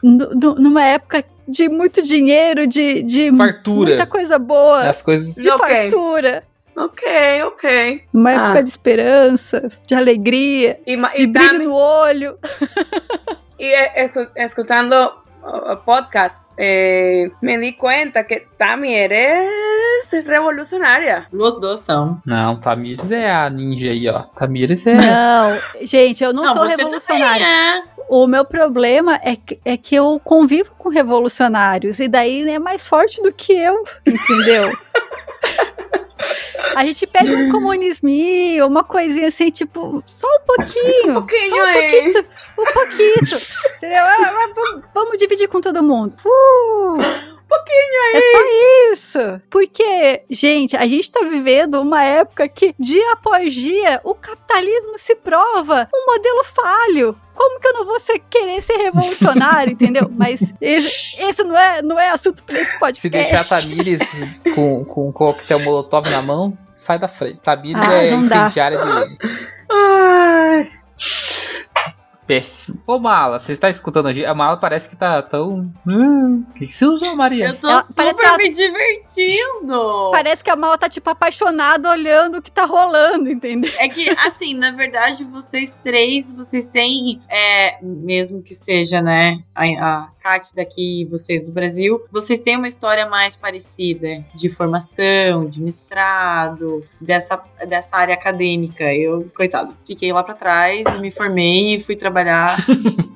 [0.03, 3.89] Nu- nu- numa época de muito dinheiro, de, de Fartura.
[3.91, 5.35] muita coisa boa, As coisas.
[5.35, 5.67] de Ok.
[5.69, 6.43] fartura.
[6.77, 7.05] Ok,
[7.47, 8.03] ok.
[8.13, 8.63] Uma época Ah.
[8.63, 12.39] de esperança, de alegria, E, de e, brilho Tami- no olho.
[13.59, 15.13] y eh, escu- escuchando uh,
[15.85, 19.51] podcast, eh, me di cuenta que Tami eres
[20.27, 21.27] revolucionaria.
[21.33, 22.21] Os dois são.
[22.25, 24.23] Não, Tamires é a ninja aí, ó.
[24.39, 24.95] Tamires é.
[24.95, 27.45] Não, gente, eu não, sou revolucionária.
[27.45, 27.95] é.
[28.09, 32.87] O meu problema é que, é que eu convivo com revolucionários e daí é mais
[32.87, 34.71] forte do que eu, entendeu?
[36.77, 41.11] A gente pede um comunisminho, uma coisinha assim, tipo, só um pouquinho.
[41.11, 42.03] Um pouquinho só um aí.
[42.03, 43.41] pouquinho, um pouquinho.
[43.77, 44.05] Entendeu?
[44.05, 46.15] Ah, vamos, vamos dividir com todo mundo.
[46.25, 48.17] Uh, pouquinho aí.
[48.17, 49.43] é só isso.
[49.51, 55.15] Porque, gente, a gente tá vivendo uma época que, dia após dia, o capitalismo se
[55.17, 57.17] prova um modelo falho.
[57.35, 60.09] Como que eu não vou ser- querer ser revolucionário, entendeu?
[60.11, 63.09] Mas esse, esse não, é, não é assunto pra esse Se podcast.
[63.31, 64.09] deixar a Tamires
[64.55, 67.41] com, com um coquetel molotov na mão, sai da frente.
[67.41, 68.17] Tamires Ah, é dá.
[68.47, 69.19] incendiária de.
[69.71, 70.71] Ai.
[72.27, 72.81] Péssimo.
[72.87, 74.25] Ô, Mala, você tá escutando a gente?
[74.25, 75.71] A Mala parece que tá tão.
[75.87, 77.49] Hum, o que, que você usou, Maria?
[77.49, 80.11] Eu tô Ela- parece super me divertindo.
[80.11, 83.71] Parece que a Mala tá, tipo, apaixonada olhando o que tá rolando, entendeu?
[83.79, 89.65] É que, assim, na verdade, vocês três, vocês têm, é, mesmo que seja, né, a,
[89.67, 95.47] a Kat daqui e vocês do Brasil, vocês têm uma história mais parecida de formação,
[95.47, 98.95] de mestrado, dessa, dessa área acadêmica.
[98.95, 102.14] Eu, coitado, fiquei lá pra trás, me formei e fui trabalhar.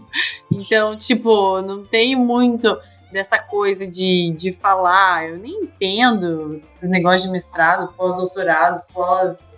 [0.50, 2.76] então, tipo, não tem muito
[3.12, 5.28] dessa coisa de, de falar.
[5.28, 9.56] Eu nem entendo esses negócios de mestrado, pós-doutorado, pós.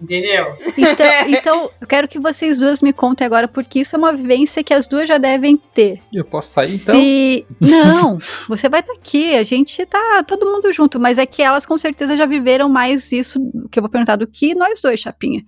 [0.00, 0.56] Entendeu?
[0.76, 4.62] Então, então, eu quero que vocês duas me contem agora, porque isso é uma vivência
[4.62, 6.00] que as duas já devem ter.
[6.12, 6.94] Eu posso sair então?
[6.94, 7.46] Se...
[7.60, 8.16] Não,
[8.48, 11.78] você vai estar aqui, a gente tá todo mundo junto, mas é que elas com
[11.78, 15.44] certeza já viveram mais isso que eu vou perguntar do que nós dois, Chapinha.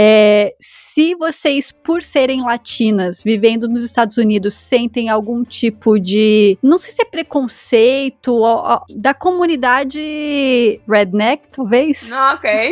[0.00, 6.78] É, se vocês, por serem latinas, vivendo nos Estados Unidos, sentem algum tipo de, não
[6.78, 12.08] sei se é preconceito, ó, ó, da comunidade redneck, talvez?
[12.08, 12.70] Não, ok.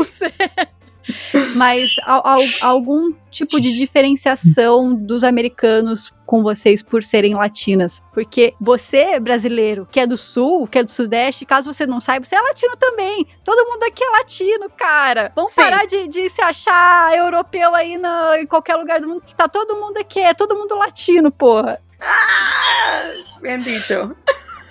[1.55, 8.03] Mas al- al- algum tipo de diferenciação dos americanos com vocês por serem latinas.
[8.13, 12.27] Porque você, brasileiro, que é do sul, que é do sudeste, caso você não saiba,
[12.27, 13.27] você é latino também.
[13.45, 15.33] Todo mundo aqui é latino, cara.
[15.37, 15.61] Vamos Sim.
[15.63, 19.49] parar de, de se achar europeu aí na- em qualquer lugar do mundo, que tá
[19.49, 21.81] todo mundo aqui, é todo mundo latino, porra.
[22.01, 23.03] Ah,
[23.41, 24.15] Bem dicho.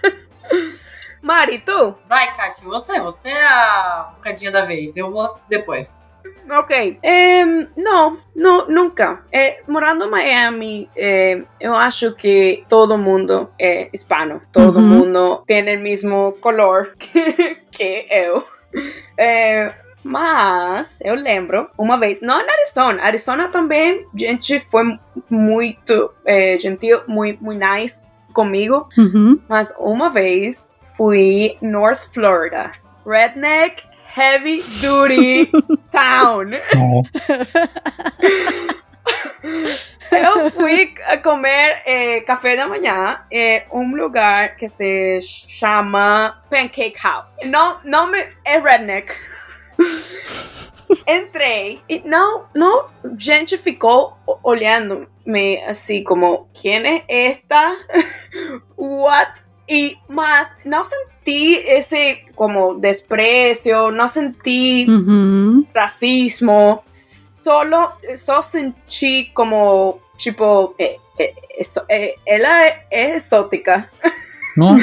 [1.21, 1.95] Mari, tu?
[2.07, 4.95] Vai, Kátia, você, você é a bocadinha da vez.
[4.95, 6.05] Eu vou depois.
[6.49, 6.99] Ok.
[7.03, 9.23] Em, não, não, nunca.
[9.31, 14.41] Eh, morando em Miami, eh, eu acho que todo mundo é hispano.
[14.51, 14.85] Todo Uhum.
[14.85, 18.43] mundo tem o mesmo color que, que eu.
[19.17, 24.83] Eh, mas eu lembro uma vez, não em Arizona, Arizona também, gente foi
[25.29, 28.87] muito eh, gentil, muito, muito nice comigo.
[28.97, 29.39] Uhum.
[29.49, 32.71] Mas uma vez fui North Florida.
[33.05, 33.83] Redneck
[34.17, 35.51] Heavy Duty
[35.91, 36.51] Town.
[40.11, 46.95] Eu fui a comer eh, café da manhã em um lugar que se chama Pancake
[47.03, 47.25] House.
[47.43, 49.13] Não, não me, é redneck.
[51.07, 57.75] Entrei e não, não, gente ficou o- olhando-me assim como, quem é esta?
[58.77, 59.43] What?
[59.67, 65.65] E, mas não senti esse como desprecio, não senti Uhum.
[65.73, 73.89] racismo, solo, só senti como, tipo, eh, eh, eso- eh, ela é, é exótica.
[74.57, 74.77] Não?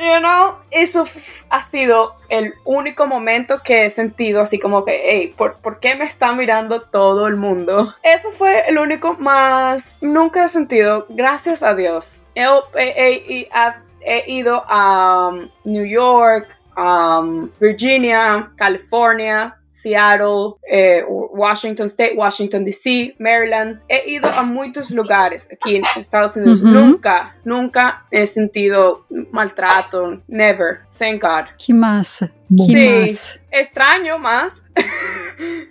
[0.00, 1.04] You know, eso
[1.50, 5.94] ha sido el único momento que he sentido así como que, hey, ¿por, ¿por qué
[5.94, 7.92] me está mirando todo el mundo?
[8.02, 12.24] Eso fue el único más, nunca he sentido, gracias a Dios.
[12.34, 20.58] Yo he, he- he- ha- he ido a um, New York, um, Virginia, California, Seattle,
[20.68, 23.80] eh, Washington State, Washington DC, Maryland.
[23.88, 26.62] He ido a muchos lugares aquí en Estados Unidos.
[26.62, 30.22] Nunca, nunca he sentido maltrato.
[30.26, 30.86] Never.
[30.98, 31.46] Thank God.
[31.58, 32.30] Que massa.
[32.48, 32.66] Bom.
[32.66, 33.02] Que Sim.
[33.02, 33.40] massa.
[33.52, 34.64] Extraño, mas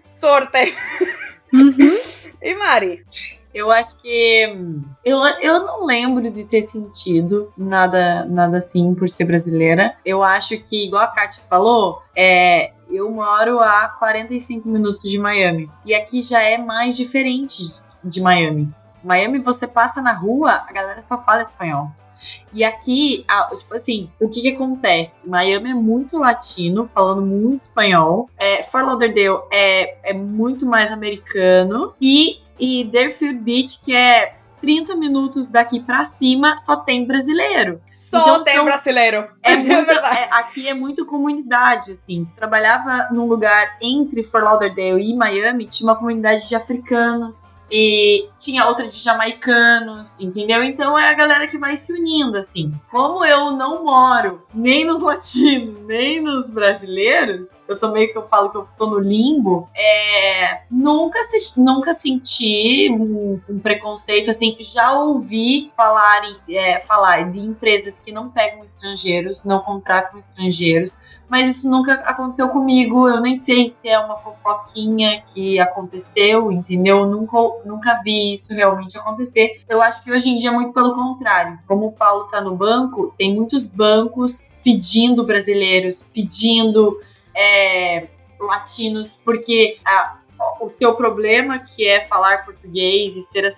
[0.10, 0.74] sorte.
[2.42, 3.04] E Mari?
[3.54, 4.56] Eu acho que.
[5.04, 9.96] Eu, eu não lembro de ter sentido nada, nada assim por ser brasileira.
[10.06, 15.70] Eu acho que, igual a Kátia falou, é, eu moro a 45 minutos de Miami.
[15.86, 18.70] E aqui já é mais diferente de Miami.
[19.04, 21.92] Miami, você passa na rua, a galera só fala espanhol.
[22.52, 23.26] E aqui,
[23.60, 25.30] tipo assim, o que que acontece?
[25.30, 28.30] Miami é muito latino, falando muito espanhol.
[28.38, 31.94] É, Fort Lauderdale é, é muito mais americano.
[32.02, 37.82] E, e Deerfield Beach, que é 30 minutos daqui pra cima, só tem brasileiro.
[38.10, 39.28] Só Então tem são- brasileiro.
[39.44, 40.18] É muito, verdade.
[40.18, 42.28] é- aqui é muito comunidade, assim.
[42.36, 48.66] Trabalhava num lugar entre Fort Lauderdale e Miami, tinha uma comunidade de africanos e tinha
[48.66, 50.64] outra de jamaicanos, entendeu?
[50.64, 52.74] Então é a galera que vai se unindo, assim.
[52.92, 58.28] Como eu não moro nem nos latinos, nem nos brasileiros, eu tô meio que eu
[58.28, 64.56] falo que eu tô no limbo, é, nunca, se- nunca senti um, um preconceito, assim,
[64.60, 70.98] já ouvi falarem, é, falar de empresas que não pegam estrangeiros, não contratam estrangeiros,
[71.30, 73.08] mas isso nunca aconteceu comigo.
[73.08, 77.00] Eu nem sei se é uma fofoquinha que aconteceu, entendeu?
[77.00, 79.62] Eu nunca, nunca vi isso realmente acontecer.
[79.68, 81.60] Eu acho que hoje em dia é muito pelo contrário.
[81.68, 87.00] Como o Paulo tá no banco, tem muitos bancos pedindo brasileiros, pedindo
[87.36, 88.08] é,
[88.40, 90.18] latinos, porque a-
[90.62, 93.50] o teu problema, que é falar português e ser a,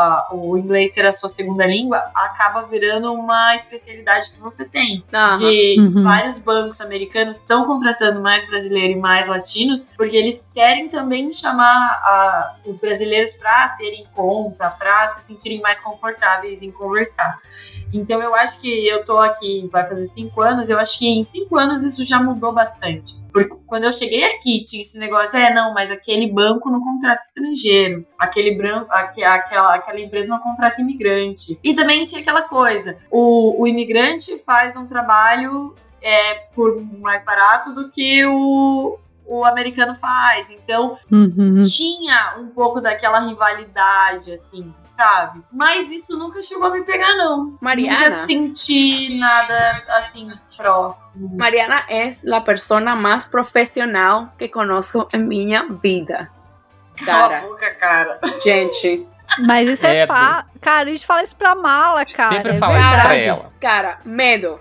[0.00, 5.04] a, o inglês ser a sua segunda língua, acaba virando uma especialidade que você tem.
[5.12, 5.34] Aham.
[5.38, 6.02] De Uhum.
[6.02, 11.64] vários bancos americanos estão contratando mais brasileiros e mais latinos, porque eles querem também chamar
[12.02, 17.38] a- os brasileiros para terem conta, para se sentirem mais confortáveis em conversar.
[17.92, 21.22] Então eu acho que eu tô aqui, vai fazer cinco anos, eu acho que em
[21.22, 23.16] cinco anos isso já mudou bastante.
[23.34, 27.18] Porque quando eu cheguei aqui, tinha esse negócio, é, não, mas aquele banco não contrata
[27.24, 31.58] estrangeiro, aquele branco, aque- aquela, aquela empresa não contrata imigrante.
[31.64, 37.74] E também tinha aquela coisa, o, o imigrante faz um trabalho é, por mais barato
[37.74, 40.50] do que o, o americano faz.
[40.50, 41.58] Então, Uhum.
[41.60, 45.42] tinha um pouco daquela rivalidade, assim, sabe?
[45.52, 47.56] Mas isso nunca chegou a me pegar, não.
[47.60, 47.98] Mariana.
[48.10, 51.36] Nunca senti nada, assim, próximo.
[51.36, 55.46] Mariana es la persona más profesional que conozco en mi
[55.82, 56.30] vida.
[57.04, 58.20] Cala Cara, a boca, cara.
[58.44, 59.08] gente,
[59.46, 60.44] Mas isso é fa...
[60.60, 62.36] Cara, a gente fala isso pra mala, cara.
[62.36, 63.52] Sempre é fala isso pra ela.
[63.60, 64.60] cara, medo.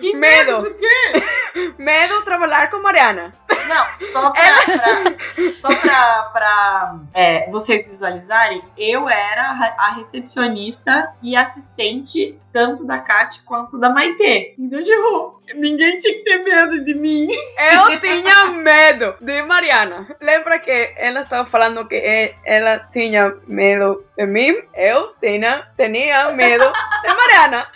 [0.00, 0.74] Que Medo.
[0.78, 1.72] quê?
[1.78, 3.32] Medo trabalhar com Mariana.
[3.68, 11.36] Não, só pra, pra- só pra, pra, é, vocês visualizarem, eu era a recepcionista e
[11.36, 14.54] assistente tanto da Kate quanto da Maitê.
[14.58, 17.28] Então, tipo, ninguém tinha que ter medo de mim.
[17.72, 20.06] Eu tinha medo de Mariana.
[20.20, 24.54] Lembra que ela estava falando que ela tinha medo de mim?
[24.74, 27.66] Eu tinha, tinha medo de Mariana.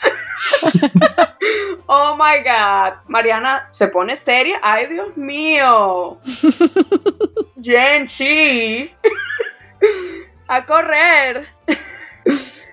[1.89, 2.99] oh my god.
[3.09, 4.59] Mariana se pone seria.
[4.63, 6.19] Ay, Dios mío.
[7.59, 8.95] Gente.
[10.49, 11.49] A correr.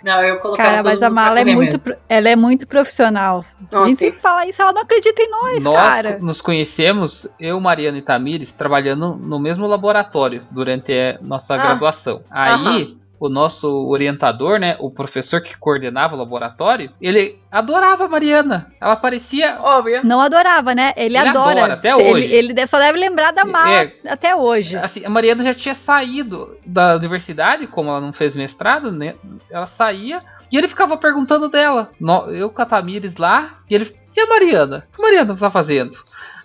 [0.04, 1.96] Não, eu colocava Cara, mas a mala é muito, mesmo.
[2.10, 3.46] ela é muito profissional.
[3.72, 6.20] a Não, gente sempre fala isso, ela não acredita em nós, Nós cara.
[6.20, 12.22] nos conhecemos, eu, Mariana e Tamires, trabalhando no mesmo laboratório durante a nossa Ah, graduação.
[12.30, 18.68] Aí, o nosso orientador, né, o professor que coordenava o laboratório, ele adorava a Mariana.
[18.82, 20.02] Ela parecia Óbvio.
[20.04, 20.92] Não adorava, né?
[20.98, 21.52] Ele, Ele adora.
[21.60, 22.26] adora, até ele, hoje.
[22.34, 23.94] Ele deve- só deve lembrar da mala É.
[24.10, 24.76] até hoje.
[24.78, 29.16] Assim, a Mariana já tinha saído da universidade, como ela não fez mestrado, né?
[29.50, 31.90] Ela saía e ele ficava perguntando dela.
[32.00, 33.96] No- eu com a Tamires lá, e ele.
[34.16, 34.86] E a Mariana?
[34.92, 35.98] O que a Mariana tá fazendo?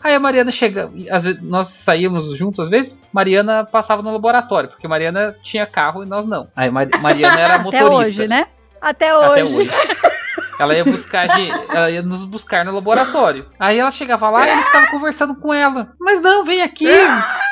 [0.02, 0.90] Aí a Mariana chega.
[0.94, 5.66] e Às vezes, nós saíamos juntos, às vezes, Mariana passava no laboratório, porque Mariana tinha
[5.66, 6.48] carro e nós não.
[6.54, 7.94] Aí Ma- Mariana era Até motorista.
[7.94, 8.46] hoje, né?
[8.80, 9.58] Até Até hoje.
[9.58, 9.70] hoje.
[10.60, 13.46] Ela ia buscar a gente, ela ia nos buscar no laboratório.
[13.60, 15.92] Aí ela chegava lá e ele ficava conversando com ela.
[16.00, 16.86] Mas não, vem aqui,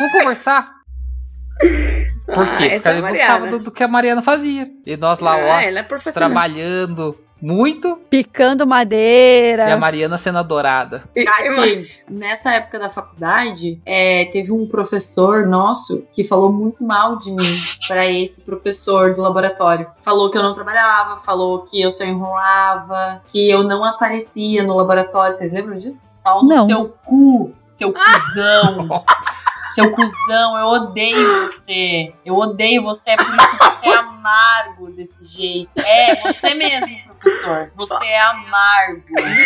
[0.01, 0.69] vamos conversar.
[2.27, 2.65] Por Ah, quê?
[2.65, 3.33] Porque essa é ele Mariana.
[3.39, 4.69] gostava do, do que a Mariana fazia.
[4.85, 5.83] E nós lá, ó, Ah, ela é
[6.13, 9.69] trabalhando muito Picando madeira.
[9.69, 11.05] e a Mariana sendo adorada.
[11.15, 17.31] Kati, nessa época da faculdade, é, teve um professor nosso que falou muito mal de
[17.31, 19.87] mim para esse professor do laboratório.
[20.01, 24.77] Falou que eu não trabalhava, falou que eu só enrolava, que eu não aparecia no
[24.77, 25.35] laboratório.
[25.37, 26.19] Vocês lembram disso?
[26.25, 26.65] Pau no Não.
[26.65, 29.05] seu cu, seu cuzão.
[29.75, 32.15] Seu cuzão, eu odeio você.
[32.25, 35.71] Eu odeio você, é por isso que você é amargo desse jeito.
[35.87, 37.73] É, você mesmo, professor.
[37.77, 39.03] Você é amargo.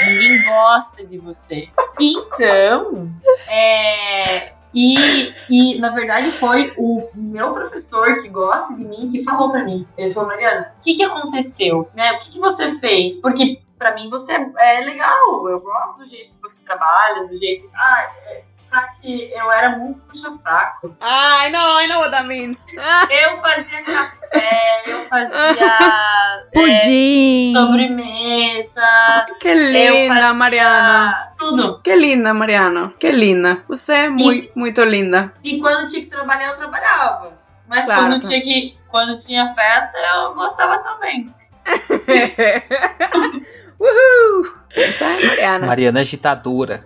[0.08, 1.68] Ninguém gosta de você.
[2.00, 3.10] Então,
[3.46, 4.52] é.
[4.72, 9.64] E, e, na verdade, foi o meu professor que gosta de mim que falou pra
[9.64, 9.86] mim.
[9.98, 11.90] Ele falou, Mariana, o que, que aconteceu?
[11.94, 12.12] Né?
[12.12, 13.20] O que, que você fez?
[13.20, 15.48] Porque pra mim você é, é legal.
[15.48, 17.68] Eu gosto do jeito que você trabalha, do jeito.
[17.74, 20.94] Ah, é, Tati, eu era muito puxa-saco.
[21.00, 22.64] I know, I know what that means.
[22.78, 27.52] Ah, Eu fazia café, eu fazia é, Pudim.
[27.54, 29.26] sobremesa.
[29.40, 31.32] que linda, Mariana.
[31.36, 31.80] Tudo.
[31.82, 32.94] Que linda, Mariana.
[32.98, 33.64] Que linda.
[33.68, 35.32] Você é muito, muito linda.
[35.42, 37.32] E quando tinha que trabalhar, eu trabalhava.
[37.68, 41.34] Mas Claro, quando, tinha que, quando tinha festa, eu gostava também.
[43.80, 44.59] Uhul.
[44.74, 45.66] Essa é a Mariana.
[45.66, 46.84] Mariana agitadora.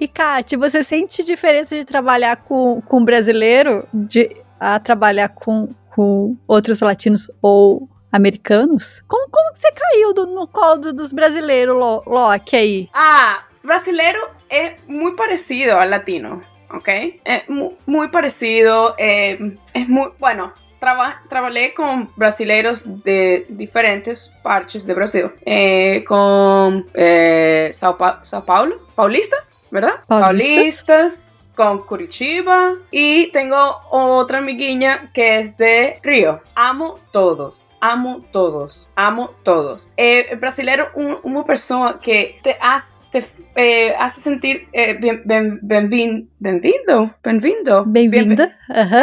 [0.00, 6.36] E, Kate, você sente diferença de trabalhar com, com brasileiro de a trabalhar com, com
[6.46, 9.02] outros latinos ou americanos?
[9.08, 12.88] Como, como que você caiu do- no colo do- dos brasileiros, Lo- Loki, aí?
[12.94, 16.88] Ah, brasileiro es muy parecido al latino, ¿ok?
[17.24, 20.52] Es mu- muy, parecido, eh, es muy, bueno,
[20.82, 28.44] traba- trabajé con brasileiros de diferentes partes de Brasil, eh, con eh, Sao, Pa- Sao
[28.44, 29.94] Paulo, paulistas, ¿verdad?
[30.08, 31.28] Paulistas.
[31.54, 36.40] con Curitiba y tengo otra amiguinha que es de Río.
[36.54, 39.92] Amo todos, amo todos, amo todos.
[39.98, 43.22] Eh, el brasileiro, um- uma pessoa que te hace te
[43.56, 45.44] eh, hace sentir eh, bien, bien.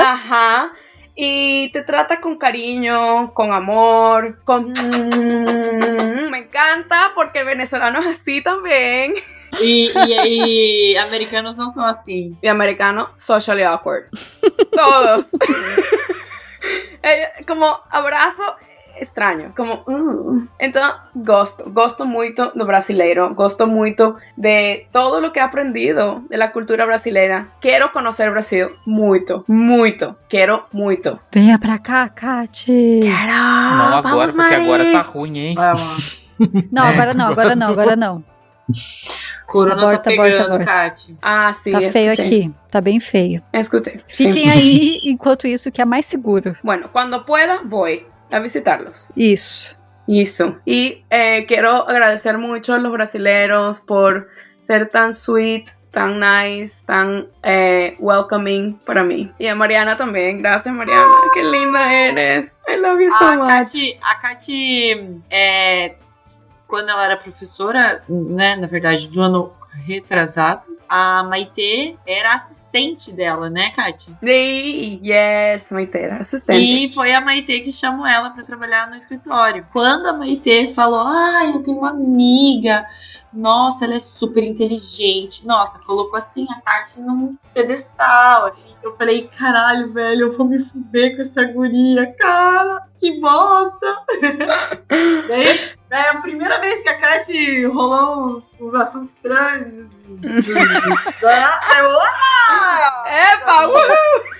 [0.01, 0.71] Ajá.
[1.21, 4.71] Y te trata con cariño, con amor, con...
[6.31, 9.13] Me encanta porque el venezolano es así también.
[9.59, 9.91] E,
[10.93, 12.37] e americanos não são assim.
[12.41, 14.09] Y americano, socially awkward.
[14.71, 15.31] Todos.
[17.01, 18.43] Eh, como abrazo
[18.99, 19.83] extraño, como...
[19.87, 20.47] "Uh".
[20.59, 26.37] Entonces, gosto, gosto muito do brasileiro, gosto muito de todo lo que he aprendido de
[26.37, 27.47] la cultura brasileira.
[27.61, 31.19] Quiero conocer Brasil muito, muito, quero muito.
[31.31, 32.99] Venha pra cá, Kati.
[33.01, 33.33] Quero!
[33.33, 34.63] Não agora, Vamos, porque Mari!
[34.65, 35.55] agora tá ruim, hein?
[35.55, 36.29] Vamos.
[36.71, 38.23] Não, agora não, agora não, agora não.
[39.47, 40.71] Corona Aborta, tá aborta, pegando, aborta.
[40.71, 41.17] Kati.
[41.21, 42.25] Ah, sim, Tá feio escutei.
[42.25, 42.51] aqui.
[42.69, 43.41] Tá bem feio.
[43.51, 43.99] Escutei.
[44.07, 44.27] sim.
[44.31, 46.55] Fiquem aí enquanto isso, que é mais seguro.
[46.63, 49.07] Bueno, cuando pueda, voy a visitarlos.
[49.15, 49.75] Isso.
[50.07, 50.59] Eso.
[50.65, 57.27] Y eh, quiero agradecer mucho a los brasileros por ser tan sweet, tan nice, tan
[57.43, 59.31] eh, welcoming para mí.
[59.37, 60.39] Y a Mariana también.
[60.41, 61.05] Gracias, Mariana.
[61.33, 62.57] Qué linda eres.
[62.67, 63.47] I love you so A much.
[63.47, 65.95] Kati, a Kati é,
[66.69, 69.51] quando ela era professora, né, na verdade, do ano
[69.87, 74.15] retrasado, a Maitê era assistente dela, né, Kati?
[74.23, 76.85] Sí, yes, Maitera, asistente.
[76.85, 79.65] E foi a Maitê que chamou ela para trabalhar no escritório.
[79.73, 82.87] Quando a Maitê falou, ah, eu tenho uma amiga,
[83.33, 85.45] nossa, ela é super inteligente.
[85.47, 88.75] Nossa, colocou assim a Kati num pedestal, assim.
[88.81, 93.97] Eu falei, caralho, velho, eu vou me fuder com essa guria, cara, que bosta.
[95.27, 99.73] daí, daí a primeira vez que a Kati rolou uns, uns assuntos estranhos,
[100.21, 103.03] eu, ah!
[103.07, 103.67] ¡Epa!
[103.67, 104.39] ¡Woohoo!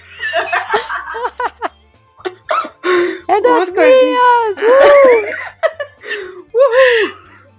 [3.28, 4.56] É das Umas coisinhas.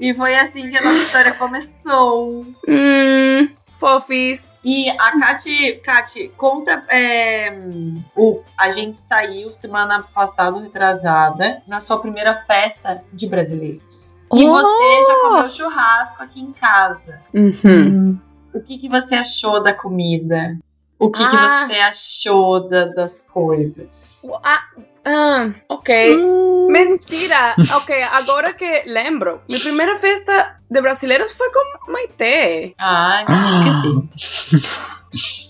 [0.01, 2.47] E foi assim que a nossa história começou.
[2.67, 4.50] Mm, fofis.
[4.63, 6.85] E a Kati, Kati, conta.
[6.89, 7.51] é,
[8.15, 14.27] o, a gente saiu semana passada, retrasada, na sua primeira festa de brasileiros.
[14.35, 14.53] E Oh!
[14.53, 17.21] você já comeu churrasco aqui em casa.
[17.33, 17.55] Uhum.
[17.65, 18.19] Hum.
[18.53, 20.59] O que, que você achou da comida?
[20.99, 21.67] O que, que Ah.
[21.67, 24.29] você achou da- das coisas?
[24.45, 24.63] Ah,
[25.11, 25.91] ah, ok.
[26.17, 26.69] Hum.
[26.71, 27.55] Mentira.
[27.77, 29.41] Ok, agora que lembro.
[29.49, 32.75] Mi primera festa de brasileiros foi com Maite.
[32.79, 33.65] Ah, Ah.
[33.65, 34.09] que sim.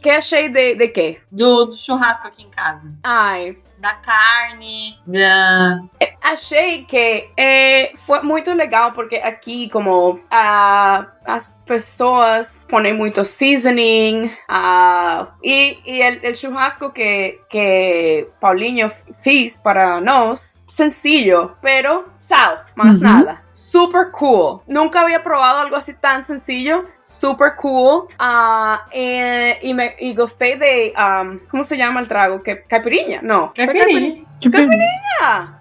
[0.02, 1.20] Que achei de, de quê?
[1.30, 2.94] Do, do churrasco aqui em casa.
[3.04, 5.80] Ai, Da carne, da.
[6.22, 14.30] achei que eh, foi muito legal porque aqui como ah, as pessoas põem muito seasoning
[14.48, 18.90] ah, e, e el churrasco que, que Paulinho
[19.22, 23.04] fiz para nós, sencillo, pero sal, más Ujú.
[23.04, 23.42] nada.
[23.50, 24.60] Super cool.
[24.66, 26.84] Nunca había probado algo así tan sencillo.
[27.02, 28.06] Super cool.
[28.18, 32.42] Ah, eh, y, me, y gusté de, um, ¿cómo se llama el trago?
[32.42, 33.20] ¿Qué, ¿Caipirinha?
[33.22, 33.52] No.
[33.56, 34.24] ¿fue Caipirinha.
[34.40, 35.56] Caipirinha?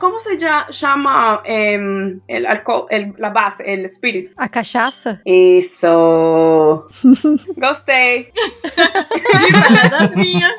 [0.00, 0.36] ¿Cómo, se
[0.72, 4.32] llama em, el alcohol, el- la base, el spirit?
[4.36, 5.20] A cachaça?
[5.24, 6.88] Eso.
[7.56, 8.32] Gostei.
[8.74, 10.52] Viva das minhas!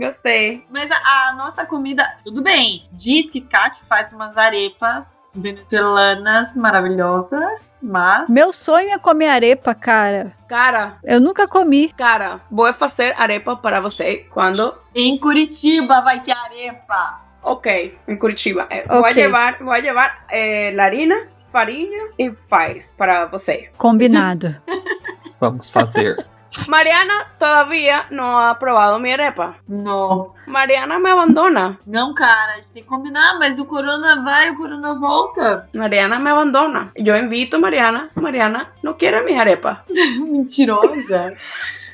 [0.00, 0.64] Gostei.
[0.70, 2.88] Mas a, a nossa comida, tudo bem.
[2.90, 8.30] Diz que Kate faz umas arepas venezuelanas maravilhosas, mas.
[8.30, 10.32] Meu sonho é comer arepa, cara.
[10.48, 11.92] Cara, Eu nunca comi.
[11.96, 14.60] cara, vou fazer arepa para você quando
[14.94, 17.20] Em Curitiba vai ter arepa.
[17.42, 18.66] Ok, en Curitiba.
[18.70, 19.14] Eh, Voy a Ok.
[19.14, 23.70] llevar, voy a llevar eh, la harina, farinha e faz para você.
[23.78, 24.56] Combinado.
[25.40, 26.26] Vamos fazer.
[26.68, 29.56] Mariana todavía no ha probado mi arepa.
[29.68, 30.34] Não.
[30.46, 31.78] Mariana me abandona.
[31.86, 35.68] Não, cara, a gente tem que combinar, mas o corona vai, o corona volta.
[35.72, 36.92] Mariana me abandona.
[36.96, 38.10] Yo invito a Mariana.
[38.14, 39.84] Mariana no quiere mi arepa.
[40.18, 41.34] Mentirosa.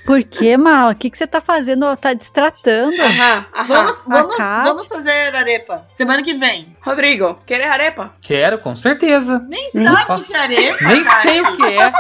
[0.07, 0.92] Por que, Mala?
[0.92, 1.94] O que, que você tá fazendo?
[1.96, 2.94] Tá distratando?
[3.02, 3.74] Ajá, ajá.
[3.74, 4.68] Vamos, vamos, Kate.
[4.68, 5.84] vamos fazer arepa.
[5.92, 6.76] Semana que vem.
[6.80, 8.12] Rodrigo, ¿quieres arepa?
[8.22, 9.44] Quero, com certeza.
[9.48, 10.24] Nem sabe o faço.
[10.24, 11.92] que é arepa, Nem sei o que é.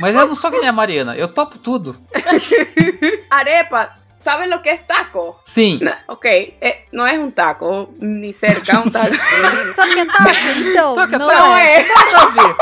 [0.00, 1.16] Mas eu não sou que nem a Mariana.
[1.16, 1.96] Eu topo tudo.
[3.30, 5.40] Arepa, ¿sabes lo que es taco?
[5.44, 5.78] Sim.
[5.80, 9.14] No, ok, eh, no es un taco, ni cerca un taco.
[9.74, 10.30] Sabe o que é taco?
[10.58, 11.48] Então, o é não taco?
[11.48, 11.80] no é.
[11.80, 11.86] es.
[12.34, 12.56] Ver.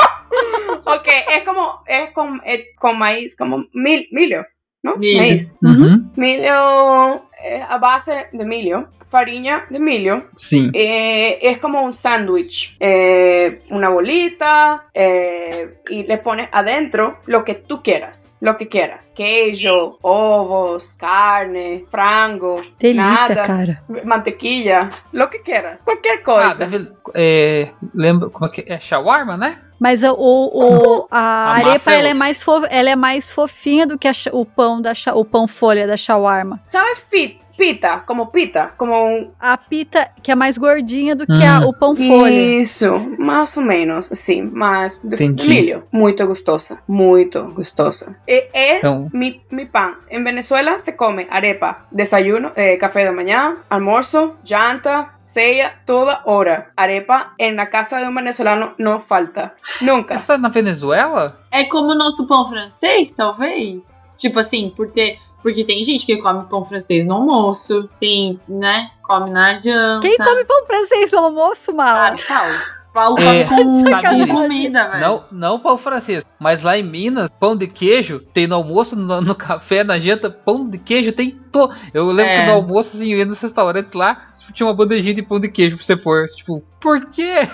[0.84, 4.44] Ok, es como, es con, eh, con maíz, como mil, milho.
[4.86, 4.94] ¿No?
[4.96, 5.54] Maíz.
[5.62, 6.10] Uhum.
[6.16, 10.24] Milho eh, a base de milho, farinha de milho.
[10.34, 10.70] Sim.
[10.74, 17.54] eh, es como un sándwich, eh, una bolita eh, y le pones adentro lo que
[17.54, 23.82] tú quieras, lo que quieras, queso, ovos, carne, frango, Delícia, nada, cara.
[24.04, 26.66] mantequilla, lo que quieras, cualquier Ah, cosa.
[26.66, 26.88] deve.
[27.14, 28.78] É, lembra como que é?
[28.80, 29.60] Shawarma, né?
[29.78, 33.30] Mas o, o, o- a, A arepa é ela é, mais fo, ela é mais
[33.30, 36.58] fofinha do que a o pão da o pão folha da shawarma.
[36.62, 37.40] ¿Sabes fit?
[37.56, 39.32] Pita, como pita, como un...
[39.40, 41.68] A pita que é mais gordinha do que a- Hum.
[41.68, 42.30] o pão folha.
[42.60, 45.48] Isso, mais ou menos, assim, mas de, Entendi.
[45.48, 45.84] milho.
[45.90, 48.14] Muito gostosa, muito gostosa.
[48.28, 49.94] E é Então, mi, mi pan.
[50.10, 56.72] En Venezuela se come arepa, desayuno, eh, café de mañana, almuerzo, janta, ceia, toda hora.
[56.76, 59.54] Arepa en la casa de un venezolano no falta.
[59.80, 60.14] Nunca.
[60.16, 61.40] essa é na Venezuela?
[61.50, 64.12] É como o nosso pão francês, talvez?
[64.16, 68.90] Tipo assim, porque, porque tem gente que come pão francês no almoço, tem, né?
[69.02, 70.00] Come na janta.
[70.06, 72.16] Quem come pão francês no almoço, Mala?
[72.16, 72.58] Claro, Paulo.
[72.92, 75.00] Paulo É, com, com comida, velho.
[75.00, 76.24] Não, não pão francês.
[76.40, 80.30] Mas lá em Minas, pão de queijo tem no almoço, no, no café, na janta,
[80.30, 81.70] pão de queijo tem to.
[81.92, 82.40] Eu lembro É.
[82.40, 85.38] que no almoço, assim, eu ia nos restaurantes lá, tipo, tinha uma bandejinha de pão
[85.38, 86.24] de queijo pra você pôr.
[86.34, 87.48] Tipo, por quê?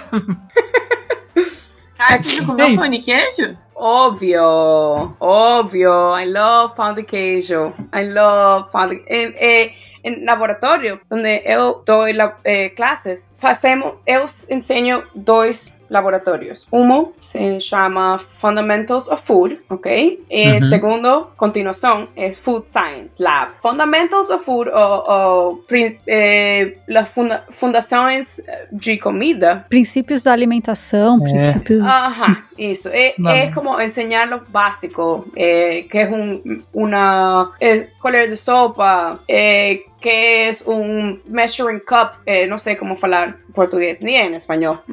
[1.99, 3.57] Cara, você já comeu pão de queijo?
[3.85, 6.17] Óbvio, óbvio.
[6.17, 7.73] I love pão de queijo.
[7.93, 9.73] I love pão de eh,
[10.05, 12.05] en laboratório, onde eu dou
[12.45, 16.67] eh, classes, fazemos, eu enseño dois laboratórios.
[16.73, 20.25] Um se chama Fundamentals of Food, ok?
[20.31, 20.61] E Uhum.
[20.63, 23.53] segundo, continuação, é Food Science Lab.
[23.63, 28.41] Fundamentals of Food, ou, ou pri- eh, las funda fundações
[28.73, 31.31] de comida, Princípios da alimentação, É.
[31.31, 31.87] princípios.
[31.87, 32.89] Ajá, eso.
[32.93, 33.31] Es, No.
[33.31, 39.83] es como enseñar lo básico, eh, que es un, una es color de sopa, eh,
[40.03, 44.83] que es un measuring cup, eh, no sé cómo hablar portugués ni en español.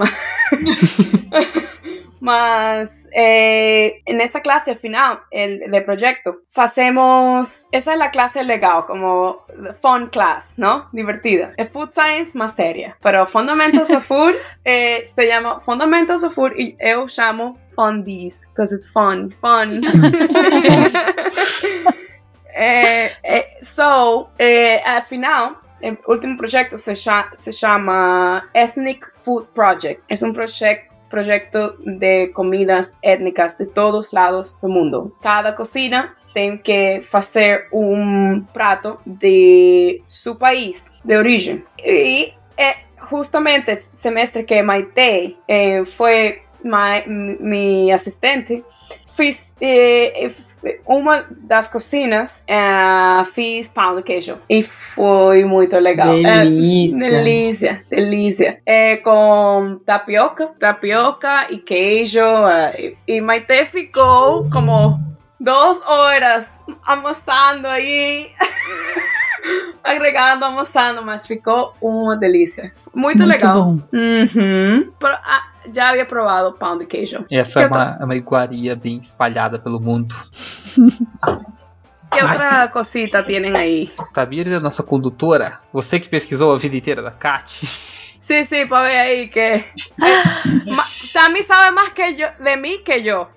[2.22, 8.86] Mas eh, en esa clase final el, de proyecto, hacemos, esa es la clase legal,
[8.86, 9.46] como
[9.82, 10.90] fun class, ¿no?
[10.92, 11.54] Divertida.
[11.56, 14.36] Es food science más seria, pero Fundamentals of Food
[14.66, 19.82] eh, se llama Fundamentals of Food y yo llamo Fundies, because it's fun, fun.
[22.60, 29.48] eh, eh, so, eh, al final, el último proyecto se, cha- se llama Ethnic Food
[29.54, 30.04] Project.
[30.08, 35.12] Es un proyecto proyecto de comidas étnicas de todos lados del mundo.
[35.24, 41.66] Cada cocina tiene que hacer un plato de su país de origen.
[41.84, 42.76] Y eh,
[43.10, 48.64] justamente semestre que Maite eh, fue ma- mi, mi asistente,
[49.20, 56.14] fiz, eh, f- uma das cocinas uh, fiz pão de queijo e foi muito legal.
[56.26, 57.00] É, Delícia.
[57.00, 58.62] Delícia, delícia.
[58.66, 62.20] É com tapioca, tapioca e queijo.
[62.20, 65.00] eh, e, e Maite ficou como
[65.40, 68.28] duas horas amassando aí.
[69.84, 72.72] Agregando, amassando, mas ficou uma delícia.
[72.94, 73.64] Muito, legal.
[73.64, 73.78] bom.
[73.94, 74.92] Uhum.
[75.00, 75.44] Pro- ah,
[75.74, 77.26] já havia provado pão de queijo.
[77.32, 80.16] Essa é Eu tô- uma, é uma iguaria bem espalhada pelo mundo.
[82.12, 83.92] Que outra cosita tienen aí?
[84.16, 85.60] Sabia a nossa condutora?
[85.72, 87.46] Você que pesquisou a vida inteira da Kat?
[88.20, 89.64] Sí, sí, para ver ahí que.
[91.14, 93.28] Tami sabe más que yo, de mí que yo.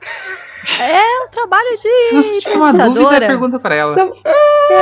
[0.81, 3.93] É um trabalho Se você de tiver uma dúvida, pergunta pra ela.
[3.93, 4.13] Então-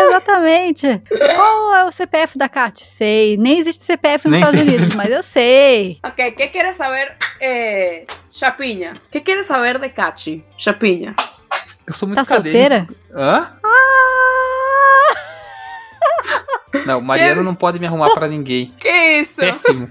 [0.08, 1.02] Exatamente.
[1.36, 2.84] Qual é o CPF da Kat?
[2.84, 3.36] Sei.
[3.36, 4.60] Nem existe CPF nos Nem Estados.
[4.60, 5.98] Unidos, mas eu sei.
[6.04, 8.94] Ok, ¿qué quieres saber, eh, Chapiña?
[9.10, 10.44] ¿Qué quieres saber de Cachi?
[10.58, 11.14] Chapiña.
[11.86, 12.56] Eu sou muito Tá acadêmico.
[12.56, 12.88] solteira?
[13.14, 13.52] Hã?
[13.64, 13.68] Ah!
[16.86, 18.72] Não, Mariana não pode me arrumar pra ninguém.
[18.78, 19.40] ¿Qué es eso?
[19.40, 19.88] Péssimo.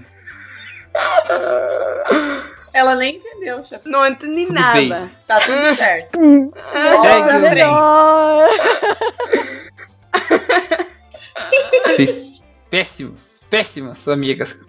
[2.72, 3.88] Ela nem entendeu, chefe.
[3.88, 4.78] No entendí Tudo nada.
[4.78, 5.10] bem.
[5.26, 6.18] Tá tudo certo.
[6.72, 8.48] Ah, Segue o- melhor.
[11.84, 14.56] Vocês péssimos, péssimas amigas.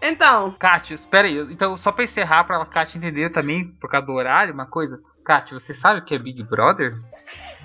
[0.00, 1.36] Então, Kátia, espera aí.
[1.50, 5.00] Então, só pra encerrar, pra Kátia entender também, por causa do horário, uma coisa.
[5.24, 6.94] Kátia, você sabe o que é Big Brother?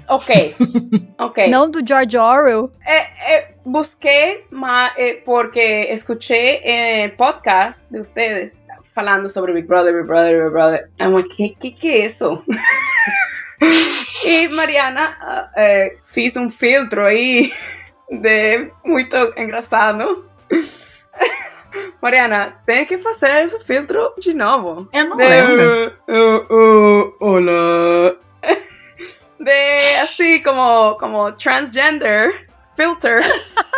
[0.10, 0.56] ok.
[1.20, 1.48] Ok.
[1.50, 2.72] Não do George Orwell.
[2.86, 8.62] Eh, eh, busqué ma- eh, porque escuché eh, podcast de ustedes
[8.94, 10.90] falando sobre Big Brother, Big Brother, Big Brother.
[11.00, 12.44] I'm like, ¿qué, qué, qué es eso?
[14.26, 17.52] y Mariana eh, fiz un filtro ahí
[18.10, 20.26] de muy engraçado.
[22.02, 24.88] Mariana, tem que fazer esse filtro de novo.
[24.94, 25.98] Eu não De- lembro.
[26.08, 28.16] Uh, uh, olá.
[29.40, 33.24] de así como, como transgender filter.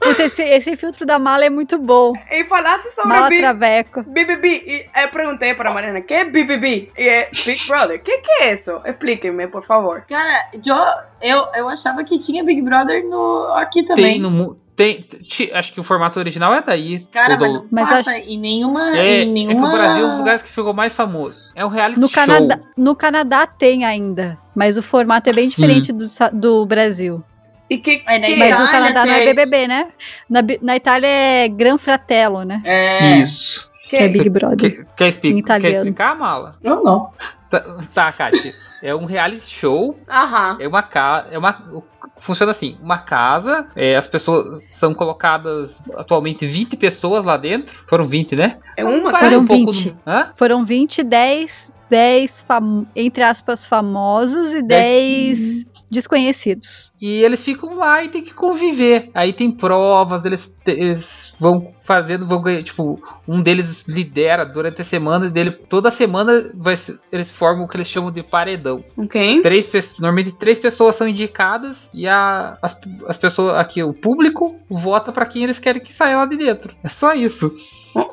[0.00, 2.12] Puta, esse, esse filtro da mala é muito bom.
[2.30, 4.02] E falaste sobre Mala Big, traveco.
[4.02, 4.48] BBB.
[4.48, 6.90] E eu perguntei para Mariana, ¿qué es BBB?
[6.96, 8.02] Y é Big Brother.
[8.02, 8.82] ¿Qué, qué es eso?
[8.84, 10.04] Explíqueme, por favor.
[10.08, 10.84] Cara, Jo,
[11.22, 14.04] eu, eu achava que tinha Big Brother no, aqui também.
[14.14, 17.06] Tem no tem, ti- acho que o formato original é daí.
[17.12, 18.96] Cara, O do- mas passa acho- em nenhuma.
[18.98, 19.68] é, em é que nenhuma...
[19.68, 21.52] o Brasil é um dos lugares que ficou mais famoso.
[21.54, 22.14] É um reality No show.
[22.26, 25.50] Canadá, no Canadá tem ainda, mas o formato é bem Sim.
[25.50, 27.22] diferente do, do Brasil.
[27.70, 29.86] ¿Y qué, Aí na qué Mas no Itália Canadá não é BBB, né?
[30.28, 32.60] Na, na Itália é Gran Fratello, né?
[32.64, 33.18] É.
[33.18, 33.68] Isso.
[33.88, 34.08] Que é.
[34.08, 34.58] Big Brother.
[34.76, 36.56] Quer, quer, expli- Em quer explicar, Mala?
[36.62, 37.10] Não, não.
[37.50, 37.60] Tá,
[37.94, 38.52] tá Kátia.
[38.82, 40.56] É um reality show Ajá.
[40.60, 41.28] É uma casa.
[41.30, 41.82] É uma,
[42.18, 47.74] funciona assim: uma casa, é, as pessoas são colocadas atualmente 20 pessoas lá dentro.
[47.88, 48.58] Foram 20, né?
[48.78, 49.86] Una Vai Foram um pouco 20.
[49.90, 50.32] no- Hã?
[50.36, 56.92] Foram 20, 10, 10 fam- entre aspas, famosos e 10 desconhecidos.
[57.00, 59.10] E eles ficam lá e tem que conviver.
[59.14, 64.84] Aí tem provas, eles, eles vão fazendo, vão ganhar, tipo, um deles lidera durante a
[64.84, 68.82] semana, e dele toda semana vai ser- eles formam o que eles chamam de paredão.
[68.96, 69.42] Ok.
[69.42, 69.68] Três,
[69.98, 75.26] normalmente três pessoas são indicadas e a, as, as pessoas aqui, o público, vota pra
[75.26, 76.74] quem eles querem que saia lá de dentro.
[76.82, 77.54] É só isso.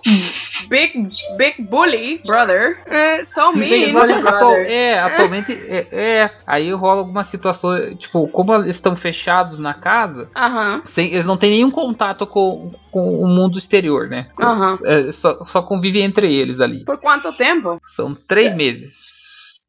[0.70, 2.78] Big, big bully brother.
[3.26, 3.94] So Big mean.
[3.94, 4.14] bully.
[4.14, 4.72] Atual- brother.
[4.72, 6.30] é, atualmente é, é.
[6.46, 10.82] Aí rola algumas situações, tipo, como eles estão fechados na casa, Ajá.
[10.86, 14.28] sem- eles não têm nenhum contato com, com o mundo exterior, né?
[14.42, 14.80] Aham.
[14.86, 16.84] É, só, só convivem entre eles ali.
[16.86, 17.80] ¿Por cuánto tiempo?
[17.86, 19.02] São três meses.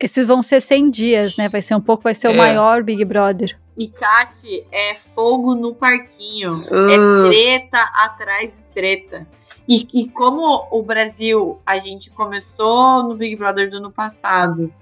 [0.01, 1.49] Esses vão ser 100 dias, né?
[1.49, 2.37] Vai ser um pouco, vai ser o É.
[2.37, 3.57] maior Big Brother.
[3.79, 6.65] E Kate é fogo no parquinho.
[6.71, 7.25] Uh.
[7.25, 9.27] É treta atrás de treta.
[9.69, 14.73] E, e como o Brasil, a gente começou no Big Brother do ano passado,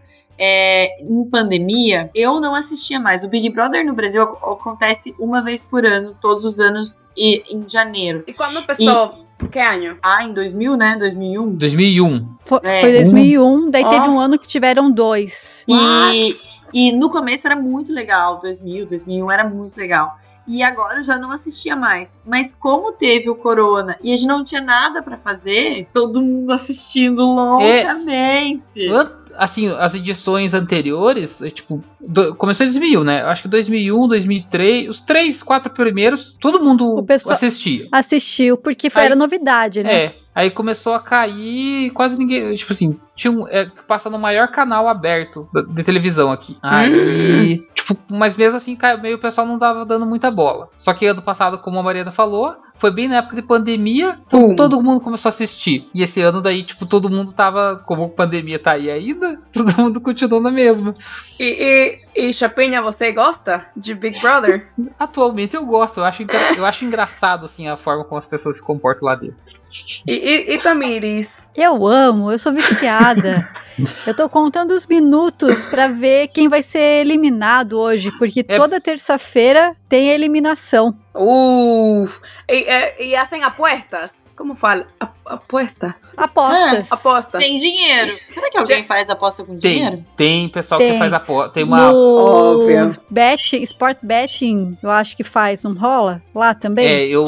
[0.41, 3.23] é, em pandemia, eu não assistia mais.
[3.25, 7.43] O Big Brother no Brasil ac- acontece uma vez por ano, todos os anos, e,
[7.55, 8.25] em janeiro.
[8.27, 9.11] ¿Y cuándo empezó?
[9.53, 9.99] ¿Qué año?
[10.03, 10.97] Ah, em 2000, né?
[10.99, 11.57] 2001.
[11.57, 12.27] 2001.
[12.41, 12.81] Foi, É.
[12.81, 14.11] foi 2001, daí teve Ó.
[14.13, 15.65] um ano que tiveram dois.
[15.69, 16.37] E,
[16.73, 20.19] e no começo era muito legal, 2000, 2001 era muito legal.
[20.49, 22.17] E agora eu já não assistia mais.
[22.27, 26.51] Mas como teve o corona e a gente não tinha nada pra fazer, todo mundo
[26.53, 28.89] assistindo loucamente.
[28.89, 33.23] An- Assim, as edições anteriores, é, tipo, do- começou em 2001, né?
[33.23, 37.89] Acho que 2001, 2003, os três, quatro primeiros, todo mundo O pessoal- assistia.
[37.93, 39.95] Assistiu, porque foi, Aí- era novidade, né?
[40.05, 44.49] É, aí começou a cair, quase ninguém, tipo assim, tinha um, é, passa no maior
[44.49, 46.57] canal aberto da- de televisão aqui.
[46.63, 50.69] Aí, tipo, mas mesmo assim, cai- meio o pessoal não tava dando muita bola.
[50.79, 54.49] Só que ano passado, como a Mariana falou, foi bem na época de pandemia, então
[54.49, 54.57] Pum.
[54.57, 55.87] todo mundo começou a assistir.
[55.95, 59.77] E esse ano daí, tipo, todo mundo tava, como a pandemia tá aí ainda, todo
[59.77, 60.95] mundo continuou na mesma.
[61.39, 64.67] E, e, e Chapinha, você gosta de Big Brother?
[64.99, 66.25] Atualmente eu gosto, eu acho,
[66.57, 69.61] eu acho engraçado, assim, a forma como as pessoas se comportam lá dentro.
[70.09, 71.49] E, e, e Tamires?
[71.55, 73.47] Eu amo, eu sou viciada.
[74.07, 78.81] eu tô contando os minutos pra ver quem vai ser eliminado hoje, porque É- toda
[78.81, 80.97] terça-feira tem a eliminação.
[81.15, 82.21] Uf.
[82.49, 84.25] E, e, e hacen apuestas?
[84.37, 84.87] Como fala?
[85.01, 85.95] A- apuesta?
[86.17, 86.91] Apostas.
[86.91, 87.39] Aposta.
[87.39, 88.17] Sem dinheiro.
[88.29, 90.05] Será que alguém faz aposta com Tem, dinheiro?
[90.17, 90.93] tem pessoal Tem.
[90.93, 91.91] que faz aposta, tem uma...
[91.93, 92.97] No Óbvio.
[93.11, 96.23] bet, Sport Betting, eu acho que faz, não rola?
[96.35, 96.87] Lá também?
[96.87, 97.25] É, eu.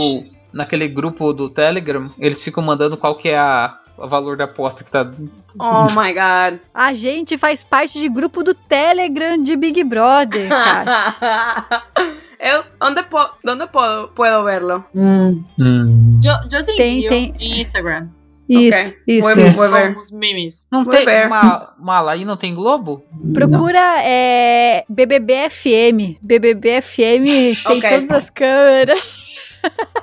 [0.53, 4.85] Naquele grupo do Telegram, eles ficam mandando qual que é a, o valor da aposta
[4.85, 5.11] que tá.
[5.59, 6.61] Oh my god.
[6.75, 11.83] A gente faz parte de grupo do Telegram de Big Brother, cara.
[12.43, 14.85] Eu, onde, po, onde puedo, puedo verlo?
[14.95, 15.45] Hum.
[15.59, 16.21] Hum.
[16.23, 17.35] Jo, jo tem, Tem, tem.
[17.39, 18.09] Em Instagram.
[18.49, 19.29] Isso, isso.
[19.35, 19.57] Vou- isso.
[19.57, 19.97] vou ver.
[20.19, 20.67] Memes.
[20.73, 21.05] Não Vou tem.
[21.07, 21.27] ver.
[21.29, 23.05] Uma, lá aí não tem Globo?
[23.33, 26.19] Procura é, BBB FM.
[26.21, 27.89] BBB FM tem Ok.
[27.91, 29.23] todas as câmeras.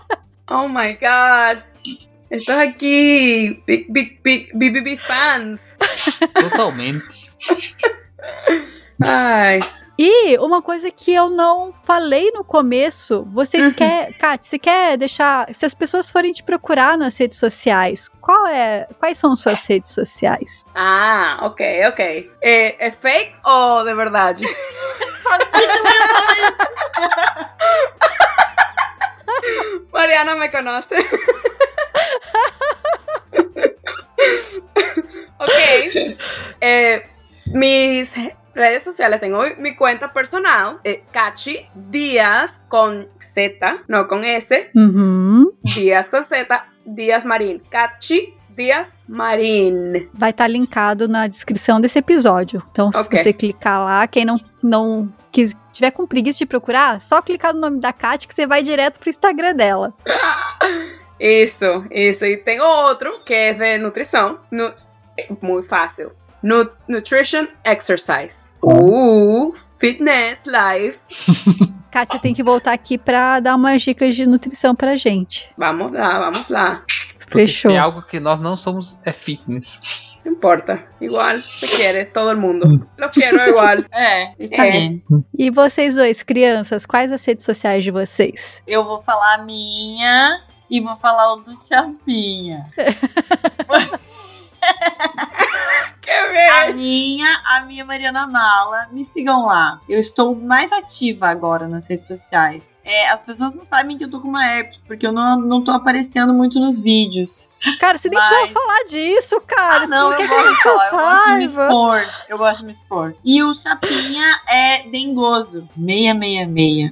[0.52, 1.62] Oh my god.
[2.32, 5.78] Estos aquí, big, big, big, BBB fans.
[6.34, 7.04] Totalmente.
[9.04, 9.60] Ai.
[10.02, 13.74] E uma coisa que eu não falei no começo, vocês Uhum.
[13.74, 18.48] querem, Kat, você quer deixar, se as pessoas forem te procurar nas redes sociais, qual
[18.48, 20.64] é, quais são suas redes sociais?
[20.74, 22.32] Ah, ok, ok.
[22.42, 24.42] Eh, ¿Es fake o de verdade?
[29.92, 30.96] Mariana me conoce.
[35.40, 36.18] ok.
[36.62, 37.04] Eh,
[37.48, 38.14] mis
[38.60, 45.52] redes sociales, tengo mi- cuenta personal, eh, Cachi Díaz con Z, no con S, Uhum.
[45.64, 46.48] Díaz con Z,
[46.86, 47.62] Díaz Marín.
[47.72, 50.10] Cachi Dias Marín.
[50.14, 52.62] Vai estar linkado na descrição desse episódio.
[52.72, 53.18] Então, Ok.
[53.18, 57.54] se você clicar lá, quem não, não quis, tiver com preguiça de procurar, só clicar
[57.54, 59.94] no nome da Kat que você vai direto pro Instagram dela.
[61.20, 62.24] Isso, isso.
[62.26, 64.40] E tem outro que é de nutrição.
[64.50, 64.74] Nu
[65.42, 66.12] muito fácil.
[66.42, 68.50] Nu nutrition Exercise.
[68.64, 71.00] Uh, Fitness Life.
[72.08, 75.50] Você tem que voltar aqui pra dar umas dicas de nutrição pra gente.
[75.58, 76.84] Vamos lá, vamos lá.
[77.20, 77.72] Porque Fechou.
[77.72, 80.18] É algo que nós não somos, é fitness.
[80.24, 80.84] No importa.
[81.02, 82.88] Igual se quiere, todo el mundo.
[82.98, 83.78] Lo quiero igual.
[83.92, 84.72] É, está É.
[84.72, 85.04] bem.
[85.38, 88.62] E vocês dois, crianças, quais as redes sociais de vocês?
[88.68, 92.68] Eu vou falar a minha e vou falar o do Chapinha.
[96.10, 98.88] A minha, a minha Mariana Mala.
[98.92, 99.80] Me sigam lá.
[99.88, 102.82] Eu estou mais ativa agora nas redes sociais.
[102.84, 105.64] É, as pessoas não sabem que eu tô com uma herpes, porque eu não, não
[105.64, 107.50] tô aparecendo muito nos vídeos.
[107.80, 109.84] Cara, você nem Mas- precisava falar disso, cara.
[109.84, 112.06] Ah, não, eu gosto de que eu falar, eu gosto de me expor.
[112.30, 113.16] Eu gosto de me expor.
[113.24, 115.68] E o Chapinha é dengoso.
[115.76, 116.92] 666.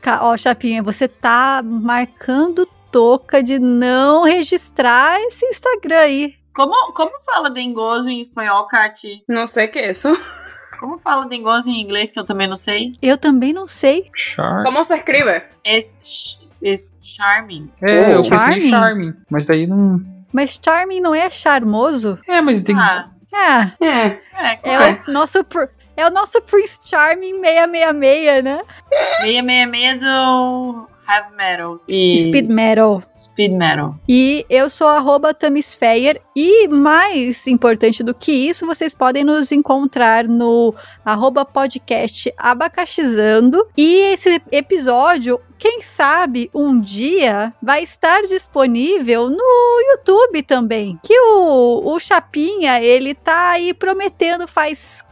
[0.00, 6.34] Ca- Ó, Chapinha, você tá marcando toca de não registrar esse Instagram aí.
[6.54, 9.24] Como, como fala dengoso em espanhol, Kati?
[9.28, 10.16] No sé qué es eso.
[10.80, 12.96] Como fala dengoso em inglês, que eu também não sei?
[13.00, 14.10] Eu também não sei.
[14.14, 14.62] Char...
[14.64, 15.44] ¿Cómo se escribe?
[15.64, 17.70] Es, es charming.
[17.80, 18.66] É, eu pensei Charming?
[18.66, 19.14] em Charming.
[19.30, 20.00] Mas daí não.
[20.32, 22.18] Mas Charming não é charmoso?
[22.28, 22.74] É, mas tem.
[22.76, 24.98] Ah, É, Eh, é, é claro.
[25.08, 28.60] o nosso pr- é o nosso Prince Charming 666, né?
[29.22, 31.80] 666 do heavy metal.
[31.88, 33.02] E Speed Metal.
[33.16, 33.96] speed metal.
[34.08, 36.20] E eu sou arroba Tamisfeyer.
[36.34, 40.74] E mais importante do que isso, vocês podem nos encontrar no
[41.04, 43.66] arroba podcast Abacaxizando.
[43.76, 50.98] E esse episódio, quem sabe um dia, vai estar disponível no YouTube também.
[51.02, 55.04] Que o, o Chapinha, ele tá aí prometendo faz.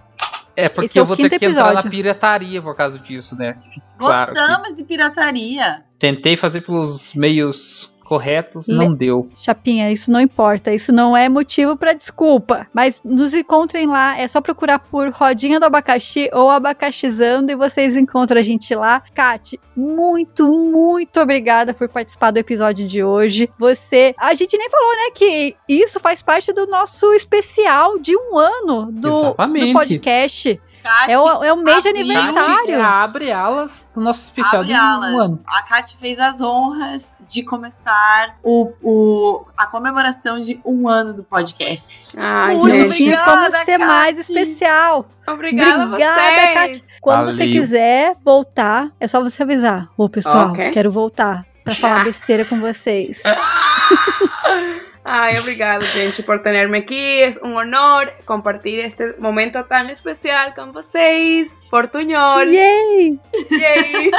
[0.60, 1.90] É porque Esse é eu o vou ter quinto que entrar na episódio.
[1.90, 3.54] pirataria por causa disso, né?
[3.54, 4.32] Que claro.
[4.32, 5.82] que Gostamos de pirataria.
[5.98, 9.28] Tentei fazer pelos meios corretos, Le- não deu.
[9.32, 12.66] Chapinha, isso não importa, isso não é motivo pra desculpa.
[12.74, 17.94] Mas nos encontrem lá, é só procurar por Rodinha do Abacaxi ou Abacaxizando e vocês
[17.94, 19.00] encontram a gente lá.
[19.14, 23.48] Kate, muito, muito obrigada por participar do episódio de hoje.
[23.56, 28.36] Você, a gente nem falou, né, que isso faz parte do nosso especial de um
[28.36, 30.60] ano do, do podcast.
[30.82, 32.82] Kati É o, é o mês de aniversário.
[32.82, 35.40] Abre alas do nosso especial abre de um ano.
[35.46, 41.24] A Kati fez as honras de começar o, o, a comemoração de um ano do
[41.24, 42.16] podcast.
[42.18, 42.96] Ai, Muito gente.
[42.96, 44.20] tinha como Obrigada, ser mais Kati.
[44.20, 45.06] especial.
[45.26, 46.86] Obrigada, Obrigada, vocês.
[47.00, 47.52] Quando você Valeu.
[47.60, 49.88] quiser voltar, é só você avisar.
[49.96, 50.70] Ô, pessoal, Ok.
[50.70, 53.22] quero voltar pra falar besteira com vocês.
[55.04, 57.20] Ay, obrigado, gente, por tenerme aquí.
[57.20, 61.52] Es un honor compartir este momento tan especial con vocês.
[61.70, 62.50] Portuñol.
[62.50, 63.18] Yay!
[63.50, 64.10] Yay.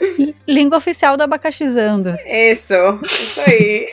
[0.46, 2.16] Língua oficial do Abacaxizando.
[2.24, 3.86] Eso, eso ahí.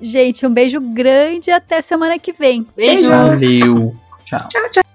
[0.00, 2.66] Gente, um beijo grande e até semana que vem.
[2.76, 3.06] Beijos.
[3.06, 3.94] Valeu.
[4.26, 4.48] Tchau.
[4.50, 4.85] Chao, chao.